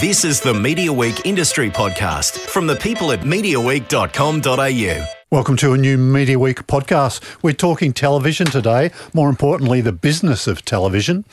[0.00, 5.06] This is the Mediaweek Industry Podcast from the people at MediaWeek.com.au.
[5.30, 7.42] Welcome to a new Mediaweek podcast.
[7.42, 11.24] We're talking television today, more importantly, the business of television.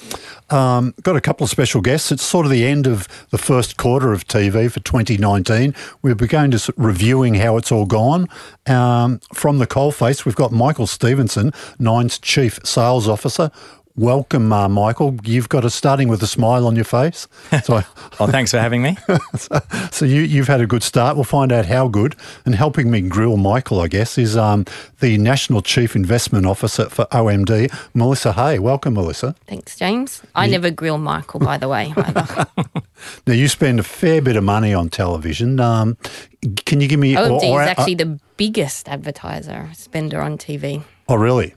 [0.50, 2.10] Um, got a couple of special guests.
[2.10, 5.76] It's sort of the end of the first quarter of TV for 2019.
[6.02, 8.30] We'll be going to reviewing how it's all gone.
[8.66, 13.52] Um, from the coalface, we've got Michael Stephenson, Nine's Chief Sales Officer.
[13.96, 15.20] Welcome, uh, Michael.
[15.24, 17.28] You've got a starting with a smile on your face.
[17.64, 17.84] So,
[18.20, 18.98] Well, thanks for having me.
[19.92, 21.16] so you, you've had a good start.
[21.16, 22.16] We'll find out how good.
[22.46, 24.66] And helping me grill Michael, I guess, is um,
[25.00, 28.58] the National Chief Investment Officer for OMD, Melissa Hey.
[28.58, 29.36] Welcome, Melissa.
[29.46, 30.24] Thanks, James.
[30.34, 31.94] I never grill Michael, by the way.
[31.96, 32.48] either.
[33.28, 35.60] Now, you spend a fair bit of money on television.
[35.60, 35.98] Um,
[36.66, 37.16] can you give me...
[37.16, 41.54] OMD or- or- is actually the biggest advertiser spender on TV oh, really?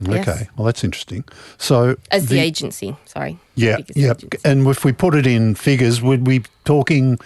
[0.00, 0.26] Yes.
[0.28, 1.24] Okay, well, that's interesting.
[1.58, 2.96] So, as the, agency.
[3.04, 4.12] Sorry, Yeah, yeah.
[4.12, 4.38] agency.
[4.44, 7.18] And if we put it in figures, would we be talking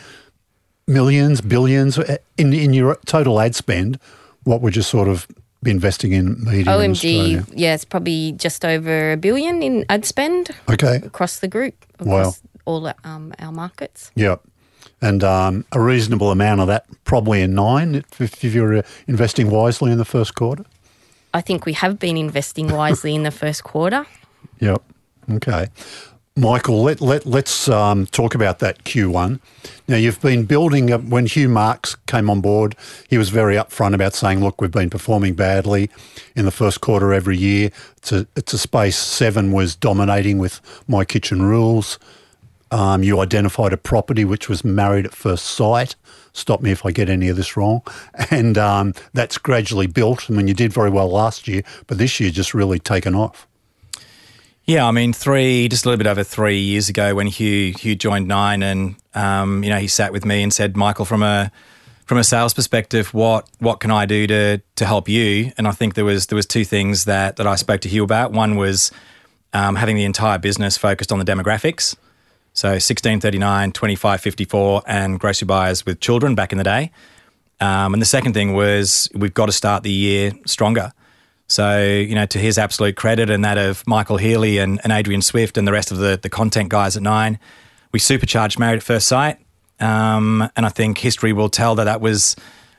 [0.87, 1.99] millions, billions
[2.37, 3.99] in in your total ad spend?
[4.45, 5.27] What would you sort of
[5.63, 7.45] be investing in media in Australia?
[7.55, 12.19] Yeah, it's probably just over a billion in ad spend Okay, across the group, Wow.
[12.19, 14.11] across all um, our markets.
[14.17, 14.37] yeah.
[15.01, 19.51] And um, a reasonable amount of that, probably in nine, if, if you're uh, investing
[19.51, 20.65] wisely in the first quarter.
[21.35, 24.07] I think we have been investing wisely in the first quarter.
[24.61, 24.83] Yep.
[25.33, 25.67] Okay.
[26.37, 29.41] Michael, let, let, let's um, talk about that Q1.
[29.87, 32.75] Now, you've been building up, when Hugh Marks came on board,
[33.09, 35.91] he was very upfront about saying, look, we've been performing badly
[36.35, 37.71] in the first quarter every year.
[37.99, 42.01] It's a, it's a space seven was dominating with My Kitchen Rules.
[42.71, 45.95] Um, you identified a property which was married at first sight.
[46.33, 47.83] Stop me if I get any of this wrong.
[48.31, 50.29] And um, that's gradually built.
[50.29, 53.47] I mean, you did very well last year, but this year just really taken off.
[54.67, 57.95] Yeah, I mean, three, just a little bit over three years ago when Hugh Hugh
[57.95, 61.53] joined Nine, and um, you know, he sat with me and said, "Michael, from a
[62.07, 65.73] from a sales perspective, what what can I do to to help you?" And I
[65.73, 68.33] think there was there was two things that that I spoke to Hugh about.
[68.33, 68.91] One was
[69.53, 71.95] um, having the entire business focused on the demographics.
[72.55, 76.93] So 1639, 2554, and grocery buyers with children back in the day.
[77.61, 80.93] Um, and the second thing was we've got to start the year stronger.
[81.49, 85.21] So, you know, to his absolute credit and that of Michael Healy and, and Adrian
[85.21, 87.41] Swift and the rest of the, the content guys at Nine,
[87.91, 89.39] we supercharged Married at First Sight.
[89.81, 92.37] Um, and I think history will tell that that was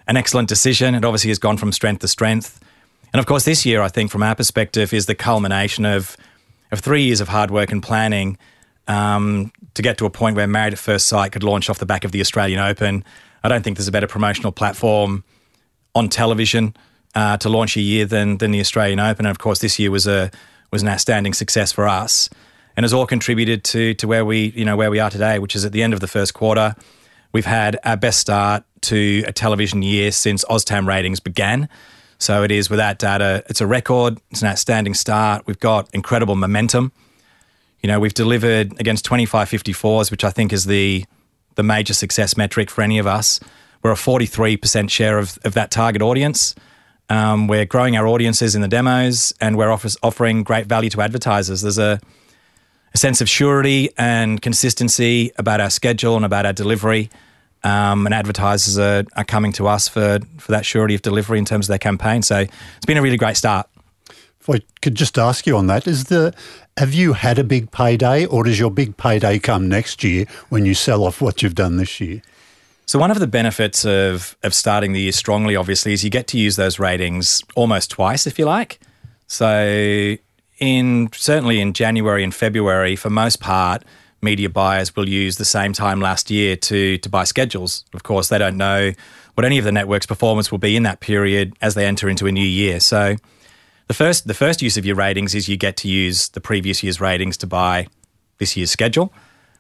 [0.07, 0.95] an excellent decision.
[0.95, 2.63] It obviously has gone from strength to strength.
[3.11, 6.15] And of course, this year, I think from our perspective, is the culmination of,
[6.71, 8.37] of three years of hard work and planning
[8.87, 11.85] um, to get to a point where Married at First Sight could launch off the
[11.85, 13.03] back of the Australian Open.
[13.43, 15.23] I don't think there's a better promotional platform
[15.93, 16.75] on television
[17.13, 19.25] uh, to launch a year than than the Australian Open.
[19.25, 20.31] And of course, this year was a
[20.71, 22.29] was an outstanding success for us,
[22.75, 25.55] and has all contributed to to where we you know where we are today, which
[25.55, 26.75] is at the end of the first quarter.
[27.31, 31.67] We've had our best start to a television year since OzTam ratings began.
[32.17, 34.19] So it is without data, it's a record.
[34.31, 35.45] It's an outstanding start.
[35.45, 36.93] We've got incredible momentum.
[37.81, 41.05] You know, we've delivered against 2554s, which I think is the
[41.55, 43.39] the major success metric for any of us.
[43.81, 46.55] We're a 43% share of, of that target audience.
[47.09, 51.01] Um, we're growing our audiences in the demos and we're offers, offering great value to
[51.01, 51.61] advertisers.
[51.61, 51.99] There's a,
[52.93, 57.09] a sense of surety and consistency about our schedule and about our delivery.
[57.63, 61.45] Um, and advertisers are, are coming to us for, for that surety of delivery in
[61.45, 62.21] terms of their campaign.
[62.21, 63.67] So it's been a really great start.
[64.47, 66.33] If I could just ask you on that, is the
[66.77, 70.65] have you had a big payday, or does your big payday come next year when
[70.65, 72.21] you sell off what you've done this year?
[72.85, 76.27] So one of the benefits of of starting the year strongly, obviously, is you get
[76.27, 78.79] to use those ratings almost twice, if you like.
[79.25, 80.15] So
[80.59, 83.83] in certainly in January and February, for most part,
[84.21, 87.83] media buyers will use the same time last year to to buy schedules.
[87.95, 88.91] Of course, they don't know
[89.33, 92.27] what any of the network's performance will be in that period as they enter into
[92.27, 92.79] a new year.
[92.79, 93.15] So
[93.87, 96.83] the first the first use of your ratings is you get to use the previous
[96.83, 97.87] year's ratings to buy
[98.37, 99.13] this year's schedule.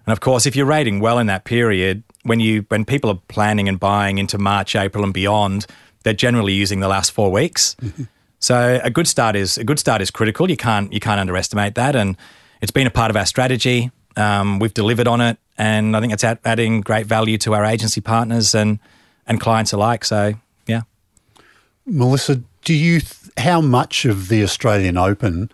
[0.05, 3.19] And of course, if you're rating well in that period, when you when people are
[3.27, 5.65] planning and buying into March, April, and beyond,
[6.03, 7.75] they're generally using the last four weeks.
[8.39, 10.49] so a good start is a good start is critical.
[10.49, 12.17] You can't you can't underestimate that, and
[12.61, 13.91] it's been a part of our strategy.
[14.17, 17.65] Um, we've delivered on it, and I think it's add, adding great value to our
[17.65, 18.79] agency partners and
[19.27, 20.05] and clients alike.
[20.05, 20.33] So
[20.67, 20.81] yeah.
[21.85, 25.49] Melissa, do you th- how much of the Australian Open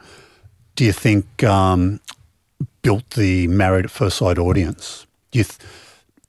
[0.76, 2.00] do you think um,
[2.82, 5.06] built the Married at First Sight audience?
[5.32, 5.60] Do you th-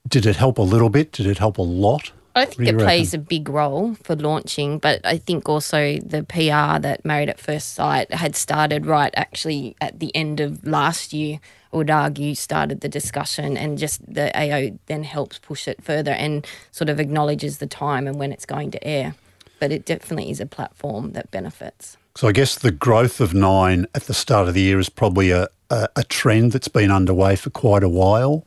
[0.09, 1.13] did it help a little bit?
[1.13, 2.13] Did it help a lot?
[2.35, 6.81] I think it plays a big role for launching, but I think also the PR
[6.81, 11.41] that Married at First Sight had started right actually at the end of last year.
[11.73, 16.13] I would argue started the discussion, and just the AO then helps push it further
[16.13, 19.15] and sort of acknowledges the time and when it's going to air.
[19.62, 21.97] But it definitely is a platform that benefits.
[22.17, 25.31] So I guess the growth of Nine at the start of the year is probably
[25.31, 28.44] a, a, a trend that's been underway for quite a while.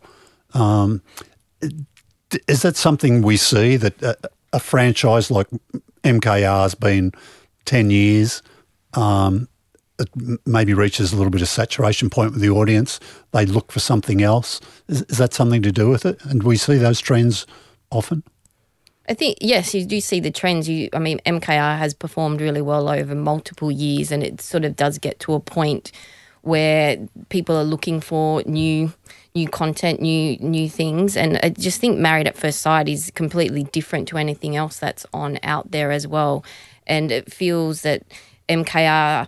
[0.53, 1.01] Um,
[2.49, 4.17] is that something we see that a,
[4.51, 5.47] a franchise like
[6.03, 7.13] MKR has been
[7.63, 8.43] 10 years,
[8.95, 9.47] um,
[9.97, 10.09] it
[10.45, 12.99] maybe reaches a little bit of saturation point with the audience.
[13.31, 14.59] They look for something else.
[14.89, 16.21] Is, is that something to do with it?
[16.25, 17.47] And we see those trends
[17.89, 18.21] often?
[19.07, 20.67] I think yes, you do see the trends.
[20.67, 24.75] You, I mean, MKR has performed really well over multiple years, and it sort of
[24.75, 25.91] does get to a point
[26.41, 26.97] where
[27.29, 28.93] people are looking for new
[29.35, 31.15] new content, new new things.
[31.15, 35.05] And I just think Married at First Sight is completely different to anything else that's
[35.13, 36.43] on out there as well.
[36.87, 38.03] And it feels that
[38.49, 39.27] MKR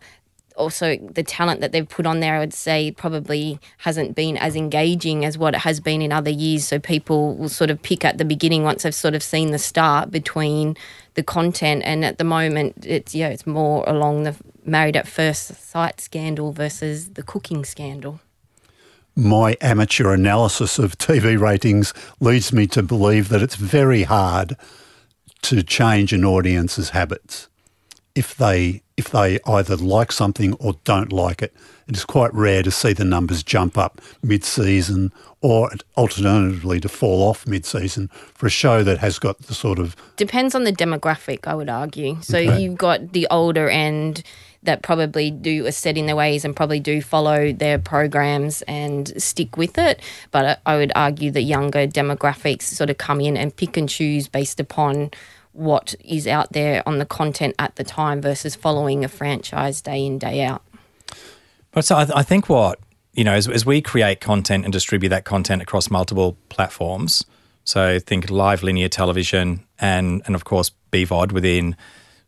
[0.57, 4.55] also the talent that they've put on there, I would say probably hasn't been as
[4.55, 6.67] engaging as what it has been in other years.
[6.67, 9.59] So people will sort of pick at the beginning once they've sort of seen the
[9.59, 10.75] start between
[11.13, 11.83] the content.
[11.85, 16.51] And at the moment, it's yeah, it's more along the married at first sight scandal
[16.51, 18.19] versus the cooking scandal
[19.17, 24.55] my amateur analysis of TV ratings leads me to believe that it's very hard
[25.41, 27.49] to change an audience's habits
[28.17, 31.53] if they if they either like something or don't like it.
[31.87, 37.21] It is quite rare to see the numbers jump up mid-season or alternatively to fall
[37.29, 41.47] off mid-season for a show that has got the sort of depends on the demographic.
[41.47, 42.17] I would argue.
[42.21, 42.59] So okay.
[42.59, 44.23] you've got the older end
[44.63, 49.13] that probably do are set in their ways and probably do follow their programs and
[49.21, 50.01] stick with it.
[50.31, 54.27] But I would argue that younger demographics sort of come in and pick and choose
[54.27, 55.11] based upon
[55.57, 60.05] what is out there on the content at the time versus following a franchise day
[60.05, 60.61] in day out.
[61.71, 62.79] But so I, th- I think what
[63.13, 67.25] you know as, as we create content and distribute that content across multiple platforms.
[67.63, 71.75] So think live linear television and and of course BVOD within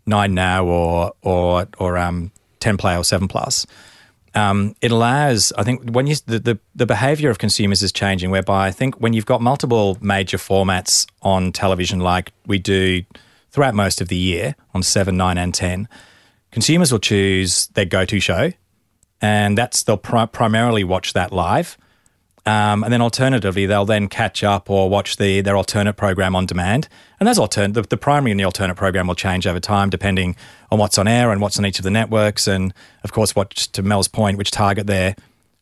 [0.05, 3.65] Nine Now or or or um, Ten Play or Seven Plus.
[4.35, 8.31] Um, it allows, I think, when you the, the, the behavior of consumers is changing.
[8.31, 13.03] Whereby I think when you've got multiple major formats on television, like we do
[13.51, 15.87] throughout most of the year on seven, nine, and ten,
[16.51, 18.51] consumers will choose their go-to show,
[19.21, 21.77] and that's they'll pri- primarily watch that live.
[22.45, 26.45] Um, and then alternatively, they'll then catch up or watch the their alternate program on
[26.45, 26.87] demand.
[27.19, 30.35] And those alternate the, the, primary and the alternate program will change over time depending
[30.71, 33.51] on what's on air and what's on each of the networks, and of course, what
[33.51, 35.15] to Mel's point, which target their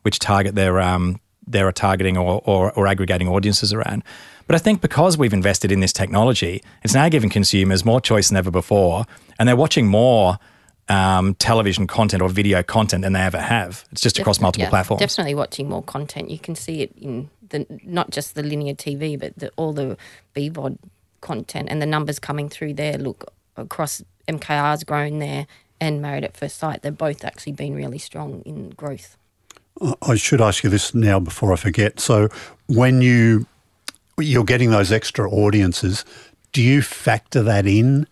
[0.04, 4.04] which target their um, they're targeting or, or, or aggregating audiences around.
[4.46, 8.30] But I think because we've invested in this technology, it's now giving consumers more choice
[8.30, 9.06] than ever before,
[9.40, 10.38] and they're watching more
[10.90, 13.86] um, television content or video content than they ever have.
[13.92, 15.00] It's just across multiple yeah, platforms.
[15.00, 16.30] Definitely watching more content.
[16.30, 19.98] You can see it in the not just the linear TV, but the, all the
[20.36, 20.78] BVOD
[21.22, 22.98] content and the numbers coming through there.
[22.98, 25.48] Look across MKR's grown there
[25.80, 26.82] and Married at First Sight.
[26.82, 29.18] They've both actually been really strong in growth.
[30.02, 32.00] I should ask you this now before I forget.
[32.00, 32.30] So
[32.68, 33.46] when you
[34.20, 36.04] you're getting those extra audiences,
[36.52, 38.08] do you factor that in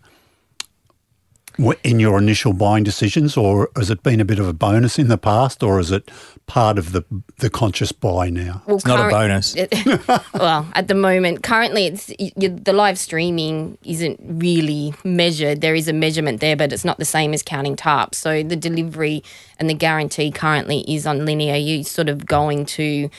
[1.83, 5.07] in your initial buying decisions, or has it been a bit of a bonus in
[5.07, 6.09] the past, or is it
[6.47, 7.03] part of the
[7.39, 8.61] the conscious buy now?
[8.65, 9.55] Well, it's not a bonus.
[10.33, 15.61] well, at the moment, currently, it's you, the live streaming isn't really measured.
[15.61, 18.15] There is a measurement there, but it's not the same as counting TARPs.
[18.15, 19.23] So the delivery
[19.59, 21.55] and the guarantee currently is on linear.
[21.55, 23.09] You sort of going to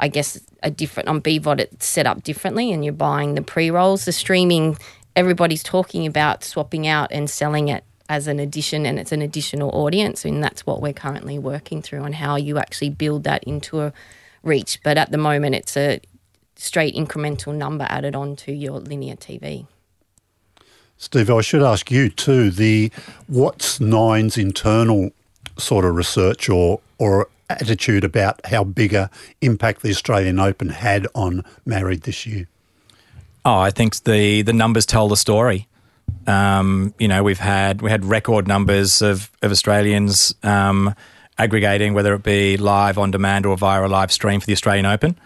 [0.00, 4.04] I guess a different on BVOD it's set up differently and you're buying the pre-rolls.
[4.04, 4.76] The streaming
[5.16, 9.70] everybody's talking about swapping out and selling it as an addition and it's an additional
[9.70, 13.80] audience and that's what we're currently working through on how you actually build that into
[13.80, 13.92] a
[14.42, 16.00] reach but at the moment it's a
[16.56, 19.66] straight incremental number added on to your linear TV.
[20.96, 22.90] Steve, I should ask you too the
[23.26, 25.10] what's Nine's internal
[25.58, 31.06] sort of research or or attitude about how big a impact the Australian Open had
[31.14, 32.48] on Married this year?
[33.44, 35.68] Oh, I think the the numbers tell the story.
[36.26, 40.94] Um, you know, we've had we had record numbers of of Australians um,
[41.36, 44.86] aggregating, whether it be live on demand or via a live stream for the Australian
[44.86, 45.18] Open,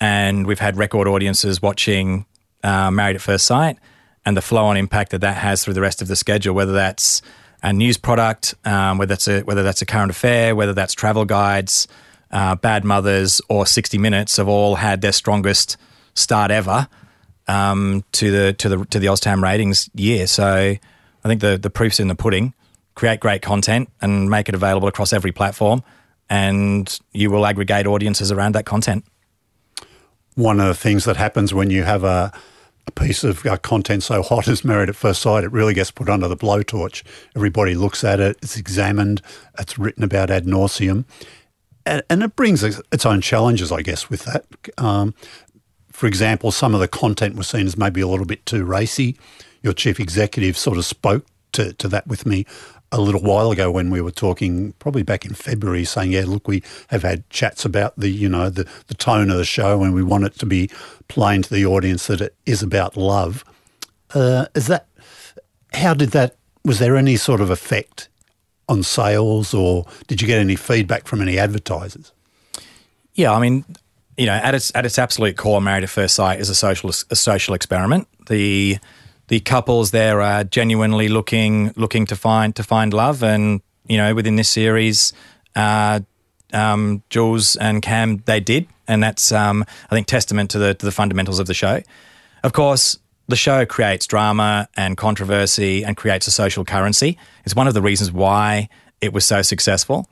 [0.00, 2.24] and we've had record audiences watching
[2.62, 3.76] uh, Married at First Sight,
[4.24, 6.72] and the flow on impact that that has through the rest of the schedule, whether
[6.72, 7.20] that's
[7.62, 11.26] a news product, um, whether that's a whether that's a current affair, whether that's travel
[11.26, 11.86] guides,
[12.30, 15.76] uh, Bad Mothers, or 60 Minutes, have all had their strongest
[16.14, 16.88] start ever
[17.52, 20.26] um, to the to the to the OzTam ratings year.
[20.26, 22.54] So I think the the proof's in the pudding.
[22.94, 25.82] Create great content and make it available across every platform,
[26.28, 29.04] and you will aggregate audiences around that content.
[30.34, 32.32] One of the things that happens when you have a,
[32.86, 36.08] a piece of content so hot as Married at First Sight, it really gets put
[36.08, 37.02] under the blowtorch.
[37.34, 39.22] Everybody looks at it, it's examined,
[39.58, 41.04] it's written about ad nauseum.
[41.84, 44.44] And, and it brings its own challenges, I guess, with that.
[44.78, 45.14] Um,
[46.02, 49.16] for example, some of the content was seen as maybe a little bit too racy.
[49.62, 52.44] Your chief executive sort of spoke to, to that with me
[52.90, 56.48] a little while ago when we were talking, probably back in February, saying, "Yeah, look,
[56.48, 59.94] we have had chats about the you know the the tone of the show, and
[59.94, 60.68] we want it to be
[61.06, 63.44] plain to the audience that it is about love."
[64.12, 64.88] Uh, is that
[65.72, 66.34] how did that?
[66.64, 68.08] Was there any sort of effect
[68.68, 72.10] on sales, or did you get any feedback from any advertisers?
[73.14, 73.64] Yeah, I mean,
[74.22, 76.90] you know, at its at its absolute core, Married at First Sight is a social
[77.10, 78.06] a social experiment.
[78.28, 78.78] The
[79.26, 84.14] the couples there are genuinely looking looking to find to find love, and you know
[84.14, 85.12] within this series,
[85.56, 85.98] uh,
[86.52, 90.86] um, Jules and Cam they did, and that's um, I think testament to the to
[90.86, 91.82] the fundamentals of the show.
[92.44, 97.18] Of course, the show creates drama and controversy and creates a social currency.
[97.44, 98.68] It's one of the reasons why
[99.00, 100.08] it was so successful.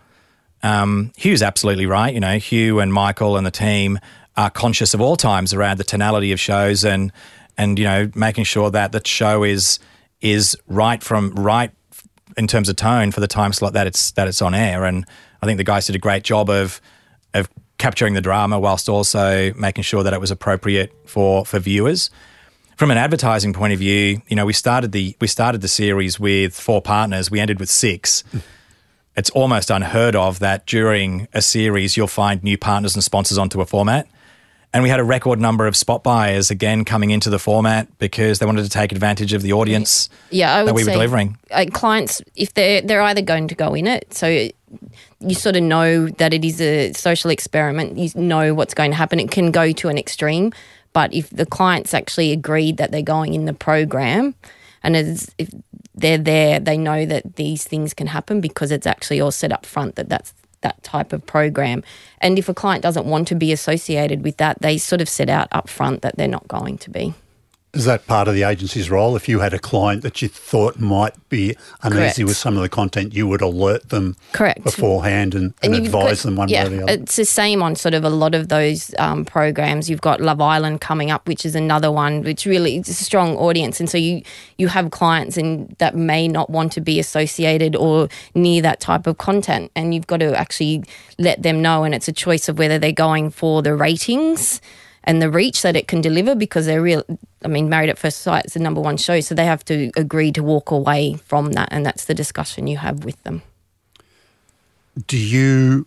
[0.62, 2.12] Um, Hugh's absolutely right.
[2.12, 3.98] You know, Hugh and Michael and the team
[4.36, 7.12] are conscious of all times around the tonality of shows and
[7.58, 9.78] and you know making sure that the show is
[10.20, 11.70] is right from right
[12.36, 14.84] in terms of tone for the time slot that it's that it's on air.
[14.84, 15.04] And
[15.42, 16.80] I think the guys did a great job of
[17.34, 17.48] of
[17.78, 22.10] capturing the drama whilst also making sure that it was appropriate for for viewers.
[22.76, 26.18] From an advertising point of view, you know, we started the we started the series
[26.18, 27.30] with four partners.
[27.30, 28.24] We ended with six.
[29.20, 33.60] It's almost unheard of that during a series you'll find new partners and sponsors onto
[33.60, 34.08] a format.
[34.72, 38.38] And we had a record number of spot buyers again coming into the format because
[38.38, 41.36] they wanted to take advantage of the audience yeah, I would that we were delivering.
[41.50, 44.48] Uh, clients, if they're they're either going to go in it, so
[45.20, 47.98] you sort of know that it is a social experiment.
[47.98, 49.20] You know what's going to happen.
[49.20, 50.50] It can go to an extreme,
[50.94, 54.34] but if the clients actually agreed that they're going in the program,
[54.82, 55.50] and as if
[55.94, 59.66] they're there, they know that these things can happen because it's actually all set up
[59.66, 61.82] front that that's that type of program.
[62.20, 65.30] And if a client doesn't want to be associated with that, they sort of set
[65.30, 67.14] out up front that they're not going to be.
[67.72, 69.14] Is that part of the agency's role?
[69.14, 72.28] If you had a client that you thought might be uneasy Correct.
[72.30, 74.64] with some of the content, you would alert them Correct.
[74.64, 76.92] beforehand and, and, you've advise got- them one yeah, way or the other.
[76.94, 79.88] It's the same on sort of a lot of those um, programs.
[79.88, 83.36] You've got Love Island coming up, which is another one, which really it's a strong
[83.36, 84.22] audience, and so you
[84.58, 89.06] you have clients and that may not want to be associated or near that type
[89.06, 90.82] of content, and you've got to actually
[91.18, 94.60] let them know, and it's a choice of whether they're going for the ratings
[95.04, 97.04] and the reach that it can deliver because they're real.
[97.42, 99.90] I mean, Married at First Sight is the number one show, so they have to
[99.96, 103.42] agree to walk away from that, and that's the discussion you have with them.
[105.06, 105.86] do you,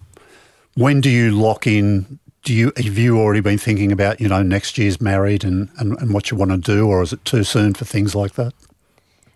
[0.75, 2.19] when do you lock in?
[2.43, 5.97] Do you have you already been thinking about you know next year's married and, and,
[5.99, 8.53] and what you want to do, or is it too soon for things like that?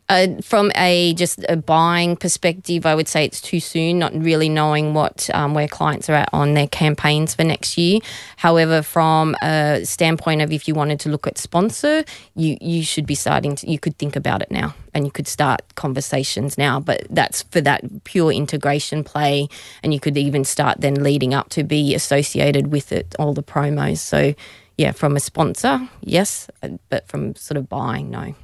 [0.09, 4.47] Uh, from a just a buying perspective, I would say it's too soon, not really
[4.47, 7.99] knowing what um, where clients are at on their campaigns for next year.
[8.37, 13.05] However, from a standpoint of if you wanted to look at sponsor, you you should
[13.05, 16.79] be starting to you could think about it now and you could start conversations now.
[16.79, 19.49] But that's for that pure integration play,
[19.83, 23.43] and you could even start then leading up to be associated with it, all the
[23.43, 23.97] promos.
[23.97, 24.35] So.
[24.79, 26.51] Yeah, from a sponsor, yes,
[26.89, 28.35] but from sort of buying, no.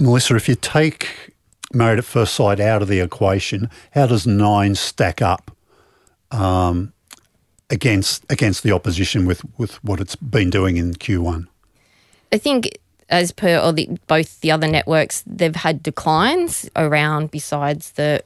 [0.00, 1.34] Melissa, if you take
[1.72, 5.54] Married at First Sight out of the equation, how does nine stack up
[6.30, 6.92] um,
[7.68, 11.46] against against the opposition with, with what it's been doing in Q1?
[12.32, 12.70] I think
[13.10, 18.22] as per all the, both the other networks, they've had declines around besides the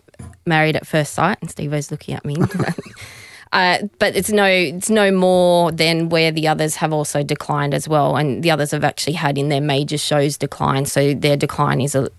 [0.46, 2.36] Married at First Sight, and Steve-O's looking at me.
[3.54, 7.88] uh, but it's no, it's no more than where the others have also declined as
[7.88, 10.86] well, and the others have actually had in their major shows decline.
[10.86, 12.10] So their decline is a,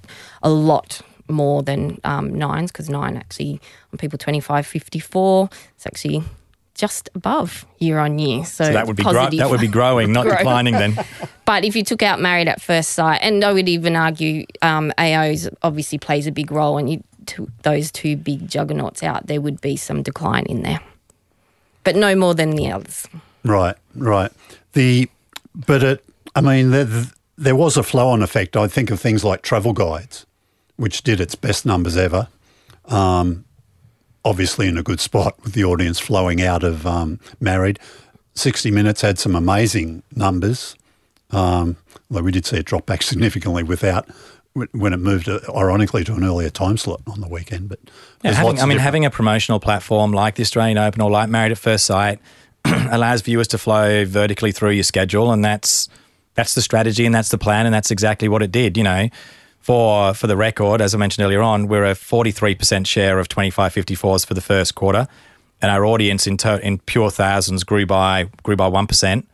[0.41, 3.59] a lot more than um, Nine's because Nine actually
[3.91, 6.23] on people 25, 54, it's actually
[6.73, 8.45] just above year on year.
[8.45, 10.75] So, So that would be gro- that would be growing, not declining.
[10.75, 10.97] Then
[11.45, 14.93] But if you took out Married at First Sight, and I would even argue um,
[14.97, 19.41] AO's obviously plays a big role, and you took those two big juggernauts out, there
[19.41, 20.79] would be some decline in there.
[21.85, 23.07] But no more than the others.
[23.43, 24.31] Right, right.
[24.73, 25.09] The
[25.55, 27.05] but it, I mean, there,
[27.37, 28.57] there was a flow-on effect.
[28.57, 30.25] I think of things like travel guides,
[30.75, 32.27] which did its best numbers ever.
[32.85, 33.45] Um,
[34.25, 37.79] obviously, in a good spot with the audience flowing out of um, Married.
[38.33, 40.75] Sixty Minutes had some amazing numbers,
[41.31, 41.77] um,
[42.09, 44.09] although we did see it drop back significantly without
[44.55, 47.69] when- it moved, uh, ironically, to an earlier time slot on the weekend.
[47.69, 47.79] But
[48.23, 51.29] Yeah, having, I mean, different- having a promotional platform like the Australian Open or like
[51.29, 52.19] Married at First Sight
[52.65, 55.87] allows viewers to flow vertically through your schedule, and that's
[56.35, 58.75] that's the strategy and that's the plan, and that's exactly what it did.
[58.77, 59.09] You know,
[59.61, 63.19] for for the record, as I mentioned earlier on, we're a forty three percent share
[63.19, 65.07] of twenty five fifty fours for the first quarter,
[65.61, 69.27] and our audience in to, in pure thousands grew by grew by one percent.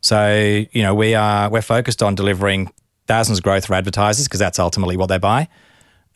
[0.00, 2.70] So you know, we are we're focused on delivering
[3.10, 5.48] thousands of growth for advertisers because that's ultimately what they buy.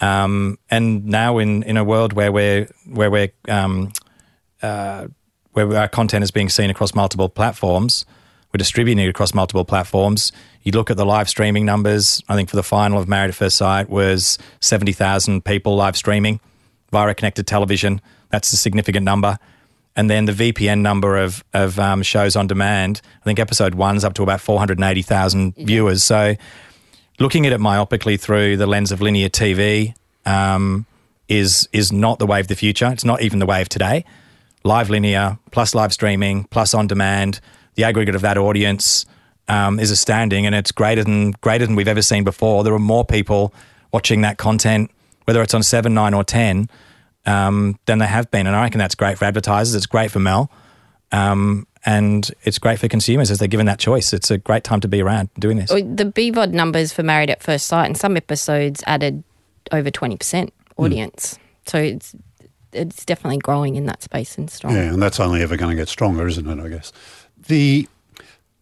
[0.01, 3.93] Um, and now in, in a world where we're where we're um,
[4.63, 5.09] uh,
[5.53, 8.07] where our content is being seen across multiple platforms,
[8.53, 10.31] we're distributing it across multiple platforms.
[10.63, 12.23] You look at the live streaming numbers.
[12.29, 15.97] I think for the final of Married at First Sight was seventy thousand people live
[15.97, 16.39] streaming
[16.93, 18.01] via connected television.
[18.31, 19.39] That's a significant number.
[19.97, 23.01] And then the VPN number of of um, shows on demand.
[23.21, 26.05] I think episode one's up to about four hundred eighty thousand viewers.
[26.05, 26.37] So
[27.19, 29.95] looking at it myopically through the lens of linear TV
[30.27, 30.87] um,
[31.29, 32.91] is is not the way of the future.
[32.93, 34.05] It's not even the way of today.
[34.63, 37.41] Live linear plus live streaming plus on demand,
[37.75, 39.05] the aggregate of that audience
[39.49, 42.65] um, is astounding, and it's greater than greater than we've ever seen before.
[42.65, 43.53] There are more people
[43.93, 44.91] watching that content,
[45.25, 46.69] whether it's on seven, nine, or ten,
[47.27, 49.75] um, than there have been, and I reckon that's great for advertisers.
[49.75, 50.51] It's great for Mel.
[51.13, 54.13] Um, and it's great for consumers as they're given that choice.
[54.13, 55.71] It's a great time to be around doing this.
[55.71, 59.23] The BVOD numbers for Married at First Sight and some episodes added
[59.71, 61.35] over 20% audience.
[61.35, 61.41] Hmm.
[61.67, 62.15] So it's
[62.73, 64.75] it's definitely growing in that space and strong.
[64.75, 66.63] Yeah, and that's only ever going to get stronger, isn't it?
[66.63, 66.93] I guess
[67.47, 67.89] the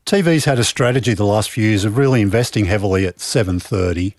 [0.05, 4.17] TV's had a strategy the last few years of really investing heavily at seven thirty,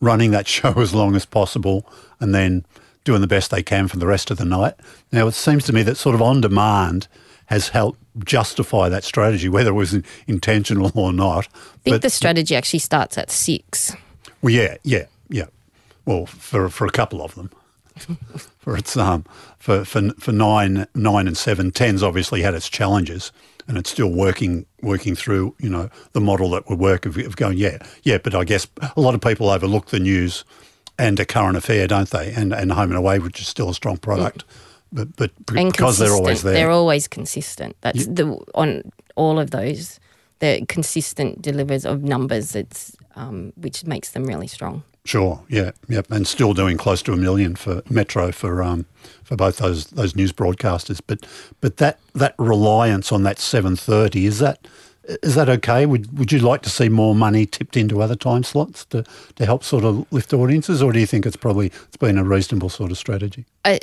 [0.00, 2.64] running that show as long as possible, and then
[3.04, 4.74] doing the best they can for the rest of the night.
[5.10, 7.08] Now it seems to me that sort of on demand
[7.50, 11.48] has helped justify that strategy, whether it was intentional or not.
[11.54, 13.94] I think the strategy actually starts at six.
[14.40, 15.46] Well, yeah, yeah, yeah.
[16.06, 17.50] Well, for for a couple of them,
[18.58, 19.24] for its um
[19.58, 23.32] for for for nine nine and seven tens obviously had its challenges,
[23.68, 27.36] and it's still working working through you know the model that would work of, of
[27.36, 28.18] going yeah yeah.
[28.18, 28.66] But I guess
[28.96, 30.44] a lot of people overlook the news
[30.98, 32.32] and a current affair, don't they?
[32.32, 34.44] And and home and away, which is still a strong product.
[34.92, 37.76] But, but And because they're always there, They're always consistent.
[37.80, 40.00] That's the on all of those.
[40.40, 42.56] They're consistent delivers of numbers.
[42.56, 44.82] It's um, which makes them really strong.
[45.04, 45.42] Sure.
[45.48, 45.70] Yeah.
[45.88, 46.10] Yep.
[46.10, 48.86] And still doing close to a million for Metro for um
[49.24, 51.00] for both those those news broadcasters.
[51.06, 51.26] But
[51.60, 54.66] but that that reliance on that seven thirty is that
[55.04, 55.86] is that okay?
[55.86, 59.04] Would would you like to see more money tipped into other time slots to,
[59.36, 62.24] to help sort of lift audiences, or do you think it's probably it's been a
[62.24, 63.44] reasonable sort of strategy?
[63.64, 63.80] I,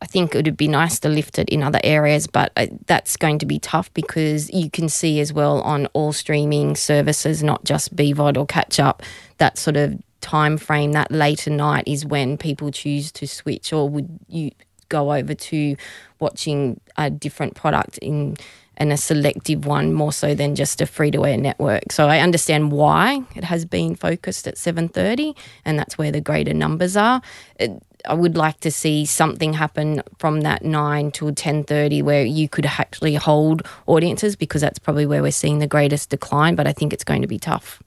[0.00, 3.16] I think it would be nice to lift it in other areas, but uh, that's
[3.16, 7.64] going to be tough because you can see as well on all streaming services, not
[7.64, 9.02] just BVOD or catch up,
[9.38, 13.88] that sort of time frame, that later night is when people choose to switch or
[13.88, 14.50] would you
[14.88, 15.76] go over to
[16.20, 18.36] watching a different product in
[18.78, 21.92] and a selective one more so than just a free to air network.
[21.92, 26.54] So I understand why it has been focused at 7:30 and that's where the greater
[26.54, 27.20] numbers are.
[27.56, 32.48] It, I would like to see something happen from that 9 till 10:30 where you
[32.48, 36.72] could actually hold audiences because that's probably where we're seeing the greatest decline, but I
[36.72, 37.82] think it's going to be tough.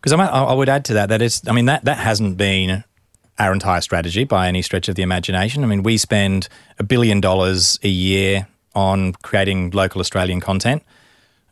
[0.00, 2.84] Because I, I would add to that that it's, I mean, that, that hasn't been
[3.38, 5.64] our entire strategy by any stretch of the imagination.
[5.64, 10.82] I mean, we spend a billion dollars a year on creating local Australian content.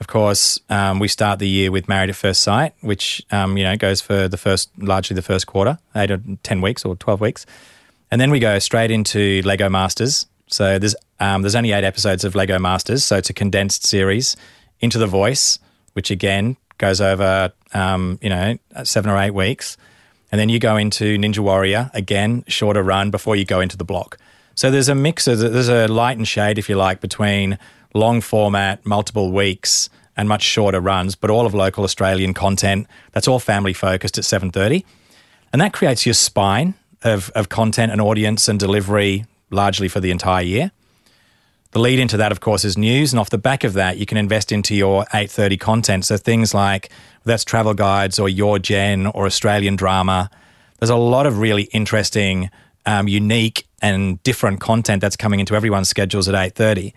[0.01, 3.63] Of course, um, we start the year with Married at First Sight, which um, you
[3.63, 7.21] know goes for the first, largely the first quarter, eight or ten weeks or twelve
[7.21, 7.47] weeks,
[8.11, 10.27] and then we go straight into Lego Masters.
[10.49, 14.37] So there's um, there's only eight episodes of Lego Masters, so it's a condensed series.
[14.81, 15.61] Into the Voice,
[15.93, 19.77] which again goes over um, you know seven or eight weeks,
[20.33, 23.85] and then you go into Ninja Warrior again, shorter run before you go into the
[23.85, 24.19] block.
[24.55, 27.59] So there's a mix of there's a light and shade, if you like, between
[27.95, 32.87] long format, multiple weeks, and much shorter runs, but all of local Australian content.
[33.13, 34.85] That's all family focused at 7:30,
[35.53, 40.11] and that creates your spine of of content and audience and delivery largely for the
[40.11, 40.73] entire year.
[41.73, 44.05] The lead into that, of course, is news, and off the back of that, you
[44.05, 46.05] can invest into your 8:30 content.
[46.05, 46.91] So things like
[47.25, 50.31] that's travel guides or your gen or Australian drama.
[50.79, 52.51] There's a lot of really interesting,
[52.85, 56.95] um, unique, and different content that's coming into everyone's schedules at 8:30.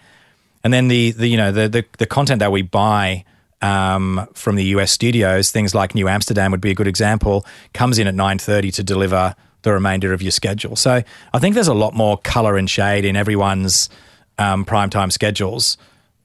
[0.64, 3.26] And then the, the you know the, the the content that we buy
[3.62, 8.00] um, from the US studios, things like New Amsterdam would be a good example, comes
[8.00, 10.76] in at 9:30 to deliver the remainder of your schedule.
[10.76, 11.02] So
[11.34, 13.90] I think there's a lot more color and shade in everyone's
[14.38, 15.78] um, primetime schedules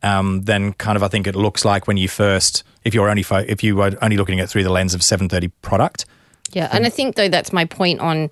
[0.02, 3.22] um, than kind of I think it looks like when you first, if you're only
[3.22, 6.06] fo- if you were only looking at it through the lens of 7:30 product.
[6.52, 8.30] Yeah, and I think though that's my point on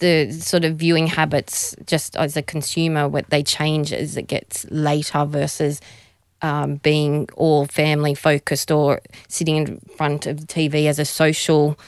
[0.00, 4.66] the sort of viewing habits just as a consumer what they change as it gets
[4.70, 5.80] later versus
[6.42, 11.78] um, being all family focused or sitting in front of TV as a social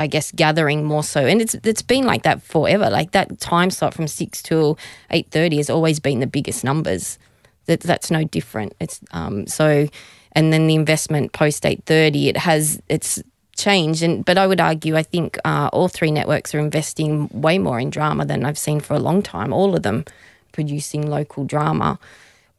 [0.00, 1.26] I guess gathering more so.
[1.26, 2.88] And it's it's been like that forever.
[2.88, 4.78] Like that time slot from 6 till
[5.10, 7.18] 8:30 has always been the biggest numbers.
[7.66, 8.74] That that's no different.
[8.80, 9.88] It's um so
[10.32, 13.22] and then the investment post 8:30 it has it's
[13.58, 17.58] changed and but I would argue I think uh, all three networks are investing way
[17.58, 20.04] more in drama than I've seen for a long time all of them
[20.52, 21.98] producing local drama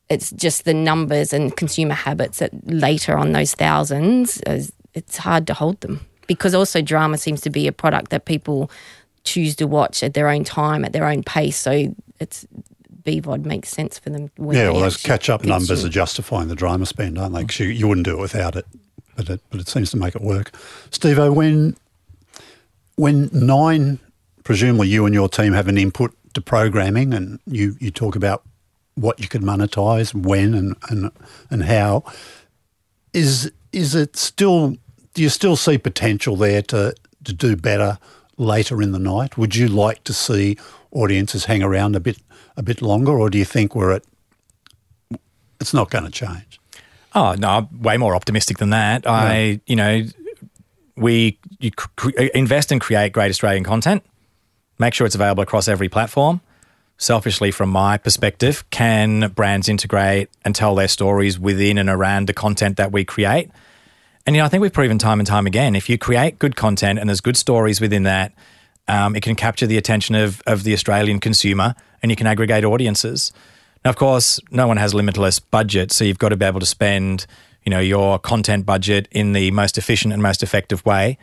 [0.09, 5.45] it's just the numbers and consumer habits that later on those thousands is, it's hard
[5.47, 8.69] to hold them because also drama seems to be a product that people
[9.23, 12.45] choose to watch at their own time at their own pace so it's
[13.03, 14.29] BVOD makes sense for them.
[14.35, 15.85] when Yeah, well, those catch-up numbers consume.
[15.87, 17.43] are justifying the drama spend, aren't they?
[17.45, 18.65] 'Cause you, you wouldn't do it without it,
[19.19, 20.51] but it, but it seems to make it work.
[20.91, 21.75] Steve, when
[22.95, 23.99] when nine,
[24.45, 28.43] presumably you and your team have an input to programming, and you you talk about
[28.95, 31.11] what you could monetize, when, and and
[31.51, 32.05] and how.
[33.11, 34.77] Is is it still?
[35.13, 37.97] Do you still see potential there to to do better
[38.37, 39.37] later in the night?
[39.37, 40.57] Would you like to see
[40.91, 42.19] audiences hang around a bit
[42.55, 44.03] a bit longer, or do you think we're at?
[45.59, 46.58] It's not going to change.
[47.15, 49.07] Oh no, I'm way more optimistic than that.
[49.07, 50.03] I, you know,
[50.95, 54.03] we you cr- invest and create great Australian content.
[54.77, 56.41] Make sure it's available across every platform.
[56.97, 62.33] Selfishly, from my perspective, can brands integrate and tell their stories within and around the
[62.33, 63.49] content that we create?
[64.25, 66.55] And you know, I think we've proven time and time again, if you create good
[66.55, 68.33] content and there's good stories within that,
[68.87, 72.65] um, it can capture the attention of of the Australian consumer, and you can aggregate
[72.65, 73.31] audiences.
[73.83, 76.65] Now, of course, no one has limitless budget, so you've got to be able to
[76.65, 77.25] spend,
[77.63, 81.17] you know, your content budget in the most efficient and most effective way.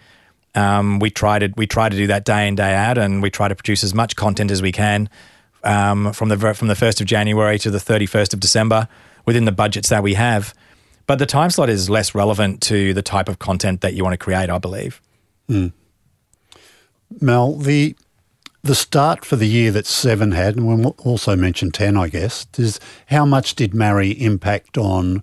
[0.55, 3.31] Um, we try to we try to do that day in day out, and we
[3.31, 5.11] try to produce as much content as we can
[5.64, 8.88] um, from the from the first of January to the thirty first of December
[9.27, 10.55] within the budgets that we have.
[11.07, 14.14] But the time slot is less relevant to the type of content that you want
[14.14, 15.01] to create, I believe.
[17.21, 17.97] Mel, the
[18.66, 22.46] the start for the year that Seven had, and we'll also mention Ten, I guess,
[22.59, 25.22] is how much did Marry impact on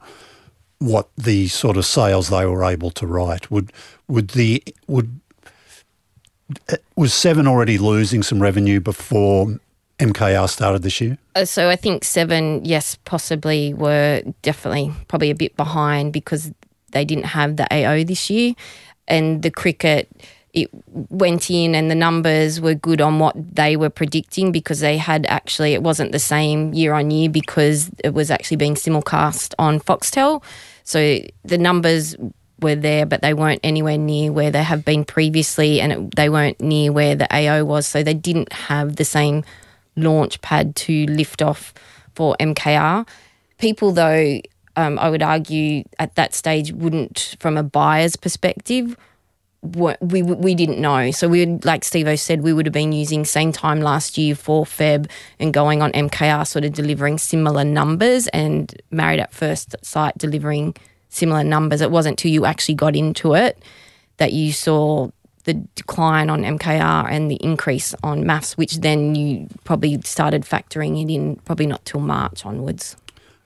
[0.80, 3.52] what the sort of sales they were able to write?
[3.52, 3.72] Would
[4.08, 5.20] would the would
[6.70, 9.60] uh, was Seven already losing some revenue before
[10.00, 11.18] MKR started this year?
[11.36, 16.52] Uh, so I think seven, yes, possibly were definitely probably a bit behind because
[16.92, 18.54] they didn't have the AO this year,
[19.08, 20.10] and the cricket
[20.54, 24.98] it went in and the numbers were good on what they were predicting because they
[24.98, 29.54] had actually it wasn't the same year on year because it was actually being simulcast
[29.58, 30.44] on Foxtel,
[30.84, 32.16] so the numbers
[32.64, 36.30] were there, but they weren't anywhere near where they have been previously, and it, they
[36.30, 37.86] weren't near where the AO was.
[37.86, 39.44] So they didn't have the same
[39.96, 41.74] launch pad to lift off
[42.16, 43.08] for MKR.
[43.58, 44.40] People, though,
[44.76, 48.98] um, I would argue at that stage wouldn't, from a buyer's perspective,
[49.64, 51.12] we we didn't know.
[51.12, 54.36] So we, would, like Steve said, we would have been using same time last year
[54.36, 59.76] for Feb and going on MKR, sort of delivering similar numbers, and Married at First
[59.82, 60.76] Sight delivering
[61.10, 61.82] similar numbers.
[61.82, 63.58] It wasn't till you actually got into it
[64.18, 65.10] that you saw
[65.46, 71.02] the decline on MKR and the increase on MAFS, which then you probably started factoring
[71.02, 72.96] it in probably not till March onwards.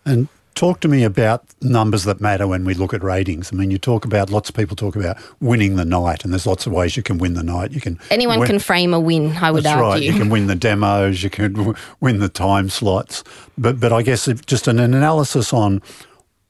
[0.06, 0.27] And
[0.58, 3.52] talk to me about numbers that matter when we look at ratings.
[3.54, 6.48] I mean, you talk about lots of people talk about winning the night, and there's
[6.48, 7.72] lots of ways you can win the night.
[7.72, 9.91] You can Anyone win- can frame a win, I would That's argue.
[9.93, 10.02] right.
[10.04, 11.24] You can win the demos.
[11.24, 13.24] You can w- win the time slots.
[13.58, 15.82] But but I guess if just an analysis on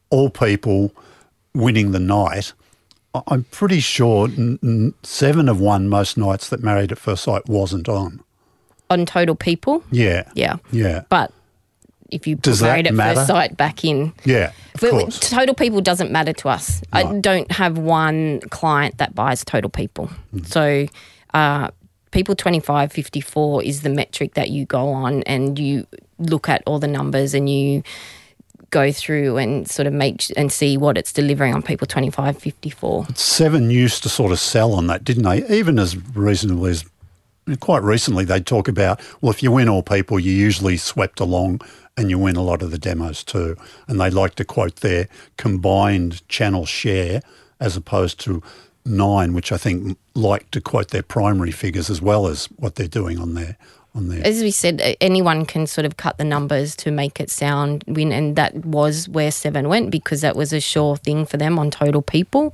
[0.10, 0.91] all people
[1.54, 2.54] winning the night.
[3.26, 7.48] I'm pretty sure n- n- seven have won most nights that Married at First Sight
[7.50, 8.20] wasn't on.
[8.91, 10.24] On total people, Yeah.
[10.36, 10.58] yeah.
[10.72, 11.02] Yeah.
[11.10, 11.32] But
[12.12, 13.15] if you Does Married at matter?
[13.15, 14.52] First Sight back in, Yeah.
[14.76, 15.20] Of But course.
[15.20, 16.82] total people doesn't matter to us.
[16.93, 20.10] I don't have one client that buys total people.
[20.36, 20.46] Mm.
[20.48, 20.88] So,
[21.34, 21.70] uh,
[22.12, 25.86] people 25, 54 is the metric that you go on and you
[26.20, 27.84] look at all the numbers and you
[28.70, 33.08] go through and sort of make and see what it's delivering on people 25, 54.
[33.15, 35.46] Seven used to sort of sell on that, didn't they?
[35.56, 36.86] Even as reasonably as
[37.62, 41.62] quite recently, they'd talk about, well, if you win all people, you usually swept along
[41.97, 43.57] and you win a lot of the demos too.
[43.88, 47.21] And they like to quote their combined channel share
[47.60, 48.43] as opposed to
[48.86, 52.88] nine, which I think like to quote their primary figures as well as what they're
[52.88, 53.57] doing on their.
[54.23, 58.12] As we said, anyone can sort of cut the numbers to make it sound win,
[58.12, 61.71] and that was where Seven went because that was a sure thing for them on
[61.71, 62.53] total people.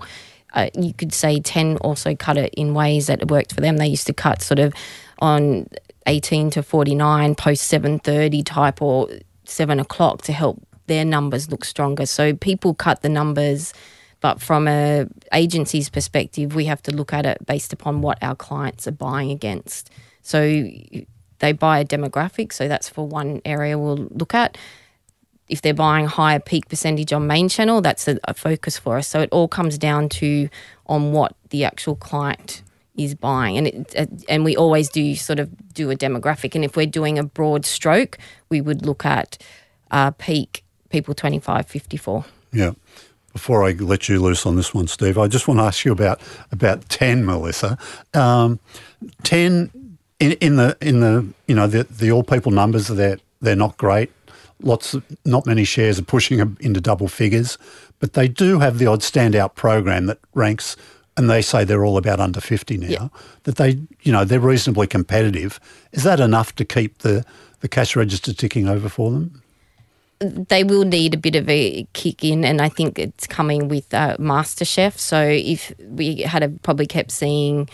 [0.53, 3.77] uh, you could say 10 also cut it in ways that worked for them.
[3.77, 4.73] They used to cut sort of
[5.19, 5.67] on
[6.07, 9.09] 18 to 49 post 7.30 type or
[9.45, 12.05] 7 o'clock to help their numbers look stronger.
[12.05, 13.73] So people cut the numbers,
[14.19, 18.35] but from a agency's perspective, we have to look at it based upon what our
[18.35, 19.89] clients are buying against.
[20.21, 20.69] So
[21.39, 24.57] they buy a demographic, so that's for one area we'll look at.
[25.49, 29.07] If they're buying higher peak percentage on main channel, that's a, a focus for us.
[29.07, 30.49] So it all comes down to
[30.87, 32.63] on what the actual client
[32.95, 36.55] is buying, and it, and we always do sort of do a demographic.
[36.55, 38.17] And if we're doing a broad stroke,
[38.49, 39.37] we would look at
[39.91, 42.25] uh, peak people 25, 54.
[42.51, 42.71] Yeah.
[43.33, 45.91] Before I let you loose on this one, Steve, I just want to ask you
[45.91, 47.79] about about ten, Melissa.
[48.13, 48.59] Um,
[49.23, 53.55] ten in, in the in the you know the the all people numbers they're they're
[53.55, 54.11] not great.
[54.61, 57.57] Lots of, not many shares are pushing into double figures,
[57.99, 60.77] but they do have the odd standout program that ranks
[61.17, 63.07] and they say they're all about under 50 now, yeah.
[63.43, 65.59] that they, you know, they're reasonably competitive.
[65.91, 67.23] Is that enough to keep the,
[67.59, 69.41] the cash register ticking over for them?
[70.19, 73.93] They will need a bit of a kick in, and I think it's coming with
[73.93, 74.97] uh, MasterChef.
[74.97, 77.69] So if we had a, probably kept seeing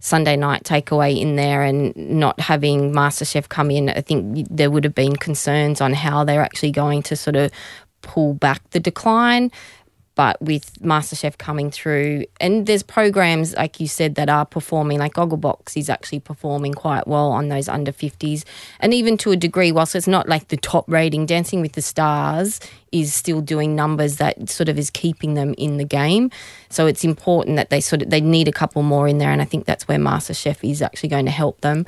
[0.00, 4.84] Sunday night takeaway in there and not having MasterChef come in, I think there would
[4.84, 7.50] have been concerns on how they're actually going to sort of
[8.02, 9.50] pull back the decline.
[10.18, 15.14] But with MasterChef coming through, and there's programs, like you said, that are performing, like
[15.14, 18.42] Gogglebox is actually performing quite well on those under 50s.
[18.80, 21.82] And even to a degree, whilst it's not like the top rating, Dancing with the
[21.82, 22.58] Stars
[22.90, 26.32] is still doing numbers that sort of is keeping them in the game.
[26.68, 29.30] So it's important that they sort of, they need a couple more in there.
[29.30, 31.86] And I think that's where MasterChef is actually going to help them.